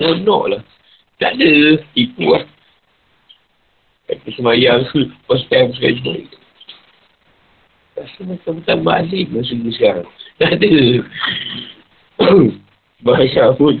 Sonok 0.00 0.44
lah. 0.50 0.62
Tak 1.16 1.32
ada. 1.40 1.80
Tipu 1.96 2.24
lah. 2.28 2.44
Kata 4.06 4.28
semayang 4.36 4.84
tu. 4.92 5.08
First 5.26 5.48
time 5.48 5.72
sekali 5.72 5.96
sekali. 5.98 6.24
Rasa 7.96 8.20
macam 8.28 8.60
bertambah 8.60 8.92
alim 8.92 9.26
masa 9.32 9.52
ni 9.56 9.72
sekarang. 9.72 10.08
Tak 10.36 10.60
ada. 10.60 10.72
Bahasa 13.06 13.56
pun. 13.56 13.80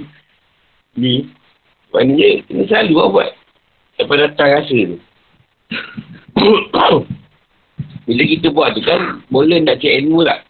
Ni. 0.96 1.28
Maknanya, 1.92 2.40
kena 2.48 2.64
selalu 2.64 2.94
lah 2.96 3.08
buat. 3.12 3.30
Sampai 4.00 4.16
datang 4.24 4.50
rasa 4.56 4.76
tu. 4.76 4.98
Bila 8.06 8.22
kita 8.22 8.48
buat 8.54 8.72
tu 8.72 8.80
kan, 8.86 9.20
boleh 9.28 9.60
nak 9.60 9.82
cek 9.82 10.06
ilmu 10.06 10.24
tak? 10.24 10.46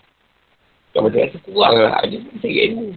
Kan 0.94 1.08
macam 1.08 1.24
rasa 1.26 1.38
kurang 1.42 1.74
lah. 1.74 1.98
Pun 2.06 2.36
cek 2.38 2.54
ilmu. 2.70 2.94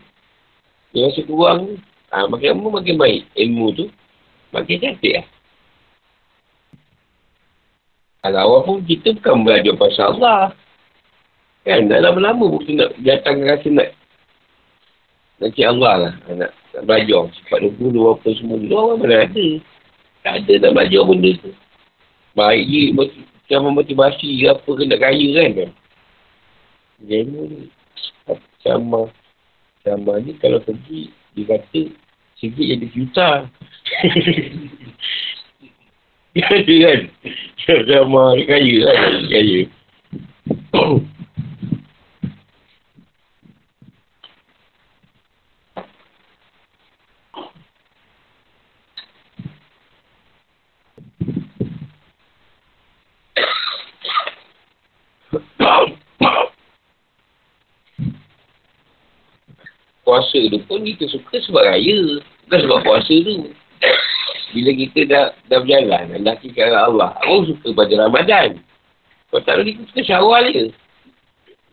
Dia 0.94 1.10
rasa 1.10 1.22
kurang. 1.26 1.82
Ha, 2.10 2.26
makin 2.26 2.58
ilmu 2.58 2.74
makin 2.74 2.98
baik. 2.98 3.22
Ilmu 3.38 3.66
tu 3.78 3.86
makin 4.50 4.82
cantik 4.82 5.14
lah. 5.22 5.26
Kalau 8.20 8.40
awal 8.44 8.60
pun 8.68 8.78
kita 8.84 9.16
bukan 9.16 9.48
belajar 9.48 9.74
pasal 9.80 10.18
Allah. 10.18 10.52
Kan, 11.64 11.88
dah 11.88 12.04
lama-lama 12.04 12.52
pun 12.52 12.62
kita 12.66 12.74
nak 12.76 12.92
datang 13.00 13.38
rasa 13.48 13.68
nak 13.72 13.90
nak 15.40 15.50
cik 15.56 15.68
Allah 15.72 15.94
lah. 15.96 16.14
Nak, 16.36 16.52
nak 16.52 16.84
belajar. 16.84 17.32
Sifat 17.32 17.60
20 17.80 17.96
apa 18.12 18.30
semua. 18.36 18.60
Dia 18.60 18.76
orang 18.76 19.00
mana 19.00 19.16
ada. 19.24 19.48
Tak 20.20 20.34
ada 20.44 20.54
nak 20.60 20.72
belajar 20.76 21.02
benda 21.08 21.32
tu. 21.40 21.52
Baik 22.36 22.64
je. 22.68 22.84
Macam 22.92 23.60
motivasi 23.72 24.30
apa 24.52 24.68
ke 24.68 24.84
nak 24.84 25.00
kaya 25.00 25.28
kan. 25.40 25.72
Ilmu 27.08 27.42
ni. 27.48 27.62
Sama. 28.68 29.08
Sama 29.88 30.14
ni 30.20 30.36
kalau 30.44 30.60
pergi. 30.60 31.16
Dia 31.40 31.56
kata. 31.56 31.82
Sikit 32.36 32.60
jadi 32.60 32.88
juta. 32.92 33.48
Dia 36.36 36.46
ada 36.46 36.76
kan. 36.84 37.00
Dia 37.64 38.02
kaya 38.44 38.76
kan. 38.84 39.14
Kaya. 39.32 39.60
Puasa 60.10 60.40
tu 60.50 60.58
pun 60.66 60.82
kita 60.82 61.06
suka 61.06 61.38
sebab 61.46 61.70
raya. 61.70 62.18
Bukan 62.50 62.60
sebab 62.66 62.80
puasa 62.82 63.14
tu. 63.14 63.54
Bila 64.50 64.72
kita 64.74 65.00
dah 65.06 65.26
dah 65.46 65.62
berjalan, 65.62 66.26
dah 66.26 66.36
tinggal 66.42 66.74
Allah, 66.74 67.14
aku 67.22 67.54
suka 67.54 67.78
pada 67.78 68.10
Ramadan. 68.10 68.58
Kalau 69.30 69.46
tak 69.46 69.62
kita 69.62 69.86
suka 69.94 70.02
syawal 70.02 70.50
je. 70.50 70.74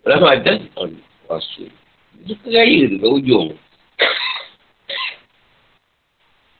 Ramadan, 0.04 0.68
oh, 0.76 0.92
puasa. 1.24 1.64
Suka 2.28 2.48
raya 2.52 2.92
tu 2.92 2.96
kat 3.00 3.10
ujung. 3.16 3.48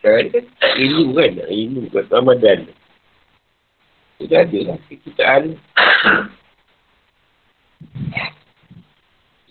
Sekarang 0.01 0.27
kan 0.33 0.45
rindu 0.81 1.05
kan, 1.13 1.33
rindu 1.53 1.83
kat 1.93 2.09
Ramadan. 2.09 2.59
Sudah 4.17 4.49
ada 4.49 4.59
lah 4.65 4.79
kekitaan. 4.89 5.61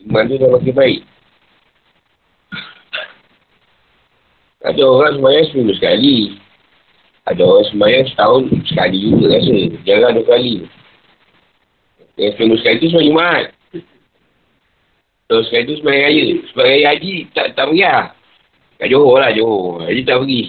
Iman 0.01 0.25
tu 0.25 0.41
dah 0.41 0.49
makin 0.49 0.73
baik. 0.73 1.01
Ada 4.65 4.81
orang 4.81 5.21
semayang 5.21 5.45
seminggu 5.53 5.73
sekali. 5.77 6.41
Ada 7.29 7.41
orang 7.45 7.67
semayang 7.69 8.05
setahun 8.09 8.43
sekali 8.65 8.97
juga 8.97 9.37
rasa. 9.37 9.57
Jarang 9.85 10.13
dua 10.17 10.25
kali. 10.25 10.65
Yang 12.17 12.31
seminggu 12.33 12.57
sekali 12.57 12.81
tu 12.81 12.89
semayang 12.89 13.09
Jumaat. 13.13 13.45
So 15.29 15.45
sekali 15.45 15.69
tu 15.69 15.75
semayang 15.85 16.09
raya. 16.09 16.25
Semayang 16.49 16.71
raya 16.81 16.87
haji 16.97 17.13
tak, 17.37 17.53
tak 17.53 17.65
pergi 17.69 17.85
lah. 17.85 18.05
Kat 18.81 18.87
Johor 18.89 19.17
lah 19.21 19.31
Johor. 19.37 19.85
Haji 19.85 20.01
tak 20.01 20.17
pergi. 20.25 20.41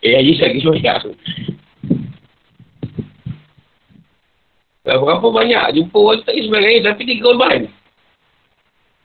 Eh 0.00 0.12
haji 0.16 0.32
pergi 0.40 0.60
semayang. 0.64 1.00
Berapa 4.86 5.28
banyak 5.28 5.64
jumpa 5.76 5.98
orang 6.00 6.24
tak 6.24 6.40
semayang 6.40 6.64
raya 6.64 6.78
tapi 6.88 7.02
dia 7.04 7.20
korban. 7.20 7.68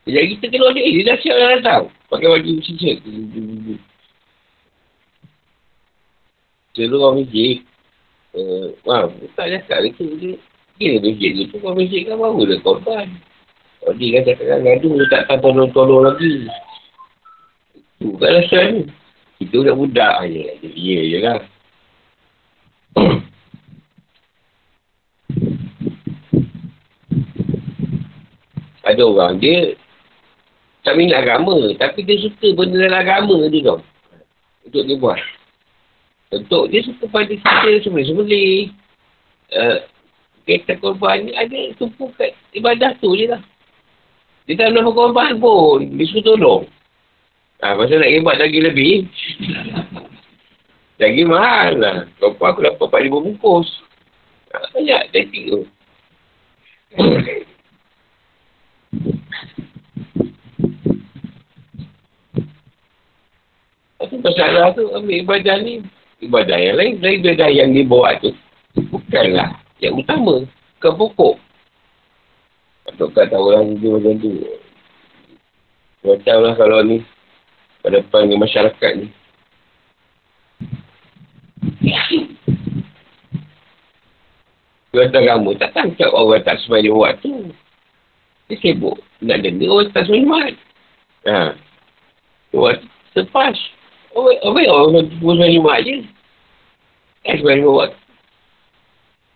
Jadi 0.01 0.33
kita 0.33 0.45
keluar 0.49 0.73
dia, 0.73 0.87
dia 0.87 1.07
dah 1.13 1.17
siap 1.19 1.35
dah 1.35 1.49
datang. 1.59 1.83
Pakai 2.09 2.27
baju 2.31 2.51
sisa. 2.65 2.97
Selalu 6.71 6.95
orang 7.03 7.17
masjid, 7.19 7.59
uh, 8.39 8.71
wah, 8.87 9.11
tak 9.35 9.47
cakap 9.51 9.91
dia. 9.91 10.39
Kira 10.79 10.97
masjid 11.03 11.31
tu, 11.51 11.59
orang 11.59 11.77
masjid 11.83 12.01
kan 12.07 12.15
baru 12.15 12.41
dah 12.47 12.59
korban. 12.63 13.07
Kalau 13.81 13.93
dia 13.97 14.09
kan 14.13 14.23
cakap 14.29 14.61
ngadu, 14.61 14.89
tak 15.09 15.25
tahu 15.27 15.39
tolong-tolong 15.41 16.05
lagi. 16.07 16.47
Itu 17.99 18.13
kan 18.17 18.33
rasa 18.39 18.59
ni. 18.71 18.85
Kita 19.41 19.57
budak 19.57 19.73
budak 19.73 20.29
je. 20.29 20.53
Jadi 20.61 20.79
ya 20.85 21.01
je 21.01 21.17
lah. 21.17 21.41
Ada 28.89 29.01
orang 29.01 29.41
dia 29.41 29.73
tak 30.85 30.93
minat 30.93 31.25
agama. 31.25 31.73
Tapi 31.77 32.05
dia 32.05 32.21
suka 32.21 32.53
benda 32.53 32.85
dalam 32.85 33.01
agama 33.01 33.49
dia 33.49 33.65
tau. 33.65 33.81
Untuk 34.61 34.85
dia 34.85 34.97
buat. 35.01 35.17
Untuk 36.31 36.71
dia 36.71 36.79
suka 36.87 37.11
pada 37.11 37.27
kita 37.27 37.83
semula-semula. 37.83 38.71
Uh, 39.51 39.83
kereta 40.47 40.79
korban 40.79 41.27
ni 41.27 41.35
ada 41.35 41.75
tumpu 41.75 42.07
kat 42.15 42.31
ibadah 42.55 42.95
tu 43.03 43.11
je 43.19 43.27
lah. 43.27 43.43
Dia 44.47 44.55
tak 44.57 44.71
nak 44.71 44.95
korban 44.95 45.35
pun. 45.37 45.83
Dia 45.99 46.07
suka 46.07 46.33
tolong. 46.33 46.63
Ha, 47.61 47.77
pasal 47.77 48.01
nak 48.01 48.09
hebat 48.09 48.39
lagi 48.39 48.59
lebih. 48.63 49.05
lagi 51.03 51.23
mahal 51.27 51.77
lah. 51.77 52.07
Korban 52.17 52.47
aku 52.55 52.63
dapat 52.63 52.85
empat 52.87 53.01
lima 53.03 53.19
bungkus. 53.21 53.67
Ha, 54.55 54.71
banyak 54.71 55.11
teknik 55.11 55.51
tu. 55.51 55.67
Apa 64.01 64.15
masalah 64.17 64.73
tu 64.73 64.89
ambil 64.97 65.21
ibadah 65.21 65.61
ni 65.61 65.85
ibadah 66.21 66.57
yang 66.57 66.75
lain 66.77 66.93
dari 67.01 67.15
ibadah 67.19 67.49
yang 67.49 67.69
dibawa 67.73 68.15
tu 68.21 68.31
bukanlah 68.89 69.57
yang 69.81 69.97
utama 69.97 70.45
ke 70.77 70.89
pokok 70.89 71.35
atau 72.93 73.07
kata 73.13 73.35
orang 73.37 73.77
dia 73.77 73.89
macam 73.91 74.13
tu 74.21 74.31
macam 76.01 76.35
lah 76.41 76.53
kalau 76.57 76.79
ni 76.85 76.97
pada 77.81 78.01
depan 78.01 78.29
masyarakat 78.37 78.91
ni 78.97 79.07
Kata 84.91 85.23
kamu 85.23 85.55
tak 85.55 85.71
tangkap 85.71 86.11
orang 86.11 86.43
tak 86.43 86.59
semuanya 86.61 86.91
buat 86.91 87.15
tu. 87.23 87.47
Dia 88.51 88.59
sibuk. 88.59 88.99
Nak 89.23 89.39
dengar 89.39 89.71
orang 89.71 89.95
tak 89.95 90.03
buat. 90.03 90.53
Ha. 91.31 91.55
Buat 92.51 92.77
sepas. 93.15 93.55
Apa 94.11 94.57
yang 94.59 94.75
orang 94.75 95.07
pukul 95.17 95.39
sembilan 95.39 95.51
lima 95.55 95.73
je? 95.83 95.95
Kan 97.23 97.33
sembilan 97.39 97.57
lima 97.63 97.71
waktu. 97.71 97.99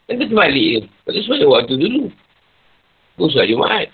Kan 0.06 0.14
tu 0.20 0.26
terbalik 0.28 0.66
je. 0.68 0.80
Lepas 0.84 1.22
sembilan 1.24 1.50
waktu 1.54 1.74
dulu. 1.80 2.04
Pukul 3.16 3.28
sembilan 3.32 3.52
Jumaat. 3.56 3.88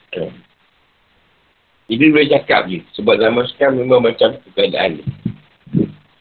Jadi 1.92 2.04
boleh 2.08 2.32
cakap 2.32 2.62
je. 2.72 2.80
Sebab 2.98 3.16
zaman 3.20 3.46
sekarang 3.52 3.76
memang 3.84 4.02
macam 4.02 4.34
tu 4.42 4.50
keadaan 4.58 4.98
ni. 4.98 5.04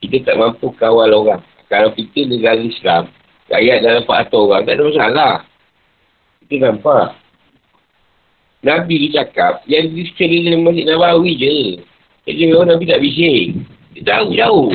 Kita 0.04 0.32
tak 0.32 0.36
mampu 0.36 0.74
kawal 0.76 1.14
orang. 1.14 1.40
Kalau 1.70 1.94
kita 1.94 2.26
negara 2.26 2.58
Islam, 2.58 3.06
rakyat 3.46 3.78
dalam 3.86 4.02
pak 4.02 4.26
atur 4.26 4.50
orang, 4.50 4.66
tak 4.66 4.74
ada 4.74 4.82
masalah. 4.90 5.34
Kita 6.42 6.54
nampak. 6.66 7.14
Nabi 8.60 9.08
dia 9.08 9.24
cakap, 9.24 9.64
yang 9.70 9.88
di 9.94 10.04
sekeliling 10.10 10.66
Masjid 10.66 10.84
Nabawi 10.84 11.32
je. 11.38 11.56
Jadi 12.26 12.52
orang 12.52 12.76
Nabi 12.76 12.84
tak 12.90 13.00
bising. 13.00 13.64
Dia 13.94 14.02
tahu 14.06 14.26
jauh. 14.38 14.70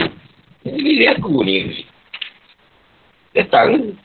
Jadi 0.65 0.91
dia 0.97 1.15
aku 1.15 1.45
ni. 1.45 1.85
Datang. 3.35 3.95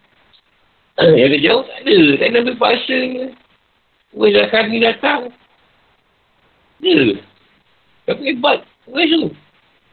Yang 1.01 1.29
dia 1.39 1.45
jauh 1.51 1.63
tak 1.65 1.79
ada. 1.83 1.99
Tak 2.21 2.27
ada 2.29 2.39
ambil 2.45 2.57
paksa. 2.61 2.99
Weh 4.15 4.31
dah 4.35 4.47
kami 4.51 4.77
datang. 4.83 5.31
Dia. 6.83 7.19
Tapi 8.07 8.23
hebat. 8.35 8.63
Weh 8.91 9.07
tu. 9.09 9.31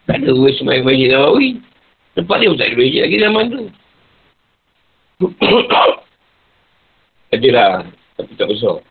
Tak 0.06 0.22
ada 0.22 0.32
weh 0.34 0.54
semain 0.58 0.84
Masjid 0.86 1.14
Nawawi. 1.14 1.62
Tempat 2.18 2.38
dia 2.42 2.50
pun 2.50 2.58
tak 2.58 2.68
ada 2.70 2.78
Masjid 2.78 3.02
lagi 3.06 3.18
zaman 3.22 3.46
tu. 3.50 3.64
Adalah. 7.34 7.86
Tapi 8.18 8.32
tak 8.34 8.50
besar. 8.50 8.82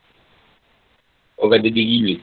Orang 1.37 1.51
kata 1.59 1.68
dia 1.68 1.85
gila. 1.85 2.16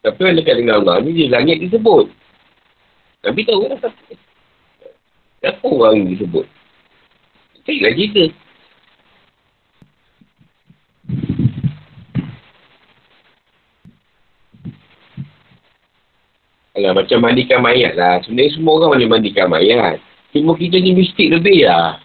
Tapi 0.00 0.16
orang 0.24 0.36
dekat 0.40 0.54
dengan 0.56 0.80
Allah 0.80 1.04
ni, 1.04 1.12
dia 1.12 1.28
langit 1.28 1.60
disebut. 1.60 2.08
Nabi 3.20 3.40
tahu 3.44 3.68
kan 3.68 3.76
apa. 3.76 3.88
Siapa 5.44 5.66
orang 5.68 5.94
ni 6.00 6.16
disebut? 6.16 6.46
Carilah 7.68 7.92
cerita. 7.92 8.24
Alah, 16.80 16.96
macam 16.96 17.18
mandikan 17.20 17.60
mayat 17.60 17.92
lah. 17.92 18.24
Sebenarnya 18.24 18.56
semua 18.56 18.80
orang 18.80 18.96
boleh 18.96 19.08
mandikan 19.12 19.52
mayat. 19.52 20.00
Cuma 20.32 20.56
kita 20.56 20.80
ni 20.80 20.96
mistik 20.96 21.28
lebih 21.28 21.68
lah. 21.68 22.00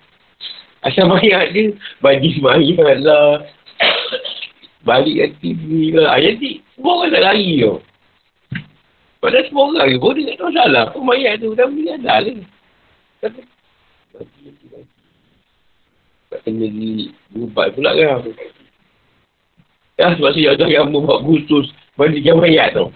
Asal 0.83 1.07
mayat 1.07 1.55
dia, 1.55 1.71
bagi 2.03 2.35
mayat 2.43 2.99
lah. 2.99 3.47
Balik 4.83 5.24
TV 5.41 5.95
lah. 5.95 6.19
Jadi, 6.19 6.61
semua 6.75 7.03
orang 7.03 7.11
tak 7.11 7.23
lari 7.23 7.49
tu. 7.59 7.75
Padahal 9.19 9.45
semua 9.49 9.63
orang 9.73 9.87
ni 9.89 9.97
pun 9.97 10.13
tak 10.15 10.37
tahu 10.37 10.51
salah. 10.53 10.83
Apa 10.91 10.97
mayat 11.01 11.33
tu, 11.41 11.49
dah 11.57 11.65
boleh 11.65 11.95
ada 11.97 12.13
lah. 12.21 12.47
Tapi, 13.23 13.39
tak 16.29 16.39
kena 16.43 16.67
di 16.67 17.09
berubat 17.31 17.73
pula 17.73 17.91
kan. 17.95 18.23
Ya, 19.95 20.11
sebab 20.11 20.31
saya 20.35 20.59
ada 20.59 20.65
yang 20.67 20.91
membuat 20.91 21.23
khusus 21.23 21.71
mandikan 21.95 22.43
mayat 22.43 22.75
tu 22.75 22.91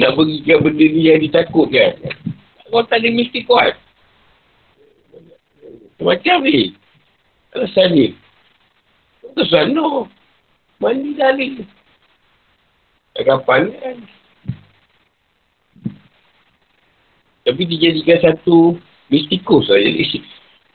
nak 0.00 0.16
berikan 0.16 0.64
benda 0.64 0.86
ni 0.88 1.12
yang 1.12 1.20
ditakutkan. 1.20 1.92
Kau 2.72 2.86
tak 2.88 3.04
ada 3.04 3.08
mesti 3.12 3.44
kuat. 3.44 3.76
Macam 6.00 6.46
ni. 6.46 6.72
Alasan 7.52 7.88
ni. 7.92 8.06
Ke 9.36 9.42
sana. 9.50 10.08
Mandi 10.80 11.12
dari. 11.12 11.60
Kapan 13.20 13.68
kan. 13.68 13.96
Tapi 17.44 17.62
dijadikan 17.68 18.18
satu 18.24 18.80
mistikus 19.12 19.68
lah. 19.68 19.76
Jadi 19.76 20.24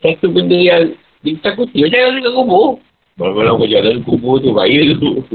satu 0.05 0.29
benda 0.29 0.53
yang 0.53 0.93
ditakuti. 1.25 1.81
Macam 1.81 1.97
yang 1.97 2.13
dekat 2.21 2.33
kubur. 2.37 2.69
Malam-malam 3.17 3.57
kau 3.57 3.65
jalan 3.65 3.97
kubur 4.05 4.37
tu. 4.45 4.53
Bahaya 4.53 4.93
tu. 5.01 5.25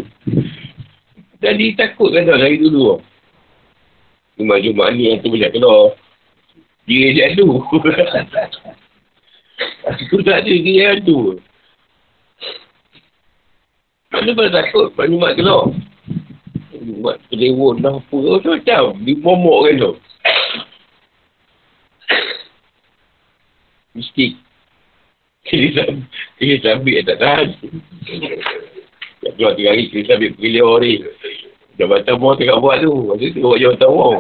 Dan 1.43 1.59
ditakutkan 1.59 2.31
tau 2.31 2.39
dari 2.39 2.63
dulu. 2.63 3.03
Jumat-Jumat 4.39 4.89
ni 4.95 5.11
yang 5.11 5.19
tu 5.25 5.35
boleh 5.35 5.51
keluar. 5.51 5.99
Dia 6.87 7.11
je 7.11 7.23
adu. 7.27 7.59
Aku 9.91 10.23
tak 10.23 10.47
ada 10.47 10.53
dia 10.53 10.95
adu. 14.21 14.33
Mana 14.37 14.39
pada 14.39 14.51
takut 14.61 14.93
Pak 14.93 15.07
Jumat 15.09 15.33
keluar. 15.35 15.73
Jumat 16.77 17.17
kelewon 17.33 17.81
dah 17.81 17.97
apa. 17.97 18.17
Macam-macam. 18.17 18.83
Dia 19.05 19.15
momok 19.21 19.59
kan 19.65 19.75
tu. 19.81 19.93
Mistik. 23.97 24.33
Kita 25.51 26.55
sambil 26.63 27.03
tak 27.03 27.19
tahan. 27.19 27.49
Tak 29.21 29.33
keluar 29.37 29.53
tiga 29.59 29.77
hari, 29.77 29.91
kita 29.91 30.15
sambil 30.15 30.31
pergi 30.37 30.51
lewat 30.57 30.77
ni. 30.85 30.93
Jabatan 31.81 32.21
Wong 32.21 32.37
tengah 32.37 32.61
buat 32.61 32.77
tu. 32.85 32.93
Masa 33.09 33.25
tu 33.33 33.41
buat 33.41 33.59
Jabatan 33.59 33.91
Wong. 33.91 34.19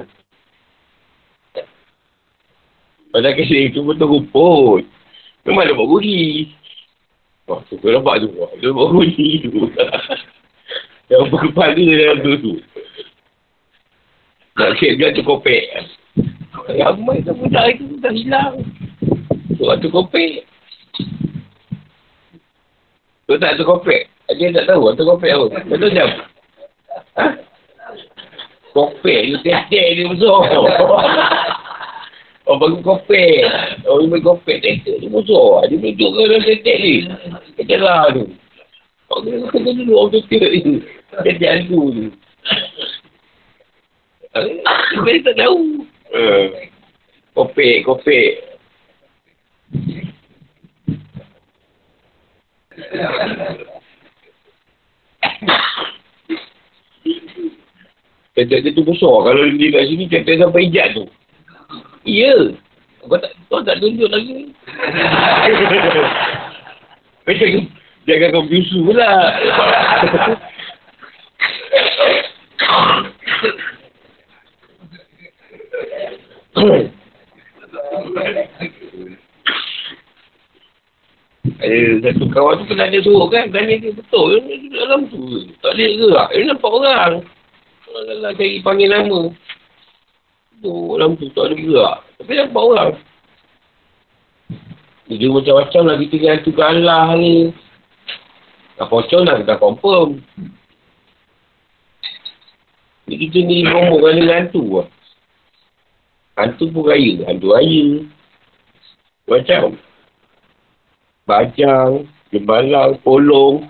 Padahal 3.11 3.35
kes 3.35 3.51
itu 3.51 3.83
pun 3.83 3.99
teruput. 3.99 4.83
Memang 5.45 5.67
ada 5.67 5.75
buat 5.75 5.89
guri. 5.89 6.55
Wah, 7.51 7.59
tu 7.67 7.75
kau 7.83 7.91
nampak 7.91 8.23
tu. 8.23 8.31
Dia 8.63 8.71
buat 8.79 8.95
guri 8.95 9.43
tu. 9.43 9.67
Yang 11.11 11.35
berkepala 11.35 11.75
dalam 11.75 12.17
tu 12.23 12.33
tu. 12.39 12.53
Nak 14.55 14.79
dia 14.79 15.11
tu 15.11 15.27
kopek. 15.27 15.67
Ramai 16.71 17.27
tu 17.27 17.35
budak 17.35 17.75
itu 17.75 17.99
dah 17.99 18.15
hilang. 18.15 18.63
Tu 19.51 19.67
tu 19.67 19.89
kopek. 19.91 20.47
Tu 23.27 23.35
tak 23.35 23.59
tu 23.59 23.67
kopek. 23.67 24.07
Dia 24.39 24.55
tak 24.55 24.71
tahu 24.71 24.95
tu 24.95 25.03
kopek 25.03 25.35
apa. 25.35 25.47
Betul 25.67 25.91
jam. 25.91 26.07
Ha? 27.19 27.35
Kopek 28.71 29.21
tu 29.27 29.37
tetek 29.43 29.87
dia 29.99 30.07
besar. 30.07 30.39
Oh, 32.51 32.59
bagi 32.59 32.83
kopek. 32.83 33.47
Oh, 33.87 34.03
bagi 34.11 34.27
kopek 34.27 34.59
tetek 34.59 34.99
dia 34.99 35.07
besar. 35.07 35.71
Dia 35.71 35.79
duduk 35.79 36.11
ke 36.19 36.23
dalam 36.27 36.43
tetek 36.43 36.77
ni. 36.83 36.95
Tetek 37.55 37.79
lah 37.79 38.11
tu. 38.11 38.27
Oh, 39.07 39.23
dia 39.23 39.39
kena 39.55 39.71
duduk 39.71 39.95
orang 39.95 40.13
tetek 40.19 40.51
ni. 40.59 40.83
Tetek 41.23 41.47
hantu 41.47 41.81
tu. 41.95 42.05
Dia 45.07 45.23
tak 45.23 45.35
tahu. 45.39 45.87
Kopek, 47.39 47.87
kopek. 47.87 48.31
Tetek 58.35 58.59
dia 58.67 58.75
tu 58.75 58.83
besar. 58.83 59.17
Kalau 59.23 59.43
dia 59.55 59.71
kat 59.71 59.87
sini, 59.87 60.11
tetek 60.11 60.43
sampai 60.43 60.67
hijab 60.67 60.99
tu. 60.99 61.07
Ya. 62.05 62.35
Kau 63.01 63.17
tak, 63.17 63.33
kau 63.49 63.65
tak 63.65 63.81
tunjuk 63.81 64.09
lagi. 64.13 64.53
jangan, 67.31 67.65
jangan 68.05 68.29
kau 68.33 68.45
bisu 68.45 68.85
pula. 68.85 69.09
Eh, 81.61 82.01
satu 82.01 82.25
kawan 82.33 82.65
tu 82.65 82.73
pernah 82.73 82.89
dia 82.89 83.05
suruh 83.05 83.29
kan, 83.29 83.53
tanya 83.53 83.77
dia 83.81 83.93
betul, 83.93 84.41
dia 84.49 84.57
dalam 84.77 85.09
tu. 85.13 85.45
Tak 85.61 85.77
boleh 85.77 85.89
gerak, 85.97 86.29
dia 86.33 86.45
nampak 86.49 86.73
orang. 86.73 87.15
Alah, 87.91 88.33
cari 88.37 88.65
panggil 88.65 88.89
nama. 88.89 89.29
Tu, 90.61 90.69
dalam 90.69 91.17
tu 91.17 91.33
tak 91.33 91.49
ada 91.49 91.55
gerak. 91.57 91.97
Tapi 92.21 92.33
nampak 92.37 92.65
orang. 92.65 92.93
Dia 95.11 95.27
macam-macam 95.27 95.83
lah 95.89 95.97
kita 95.99 96.15
dengan 96.21 96.39
tu 96.45 96.53
Allah 96.61 97.09
ni. 97.17 97.51
Tak 98.77 98.87
pocong 98.93 99.25
lah, 99.25 99.41
kita 99.41 99.57
confirm. 99.57 100.21
Ni 103.11 103.15
kita 103.19 103.43
ni 103.43 103.67
ngomong 103.67 104.07
dengan 104.07 104.29
hantu 104.31 104.63
lah. 104.79 104.87
Hantu 106.39 106.71
pun 106.71 106.87
raya. 106.87 107.27
Hantu 107.27 107.51
raya. 107.51 108.07
Macam. 109.27 109.81
Bajang. 111.27 112.07
Gembalang. 112.31 113.03
Polong. 113.03 113.67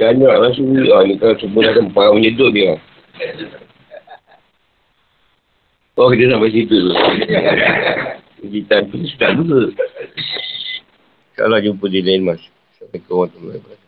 Banyak 0.00 0.34
lah 0.34 0.50
suri. 0.56 0.88
Ah, 0.90 1.06
ni 1.06 1.20
kan 1.20 1.36
semua 1.38 1.68
dah 1.68 1.78
tempat 1.78 2.06
menyedut 2.16 2.50
dia. 2.56 2.74
Oh, 5.92 6.08
kita 6.08 6.32
sampai 6.32 6.48
situ 6.56 6.72
tu. 6.72 6.92
Kita 8.48 8.80
tu 8.88 8.96
sedap 9.12 9.36
juga. 9.36 9.68
Kalau 11.36 11.60
jumpa 11.60 11.84
di 11.92 12.00
lain 12.00 12.24
mas. 12.24 12.40
Assalamualaikum 12.72 13.12
warahmatullahi 13.12 13.58
wabarakatuh. 13.60 13.81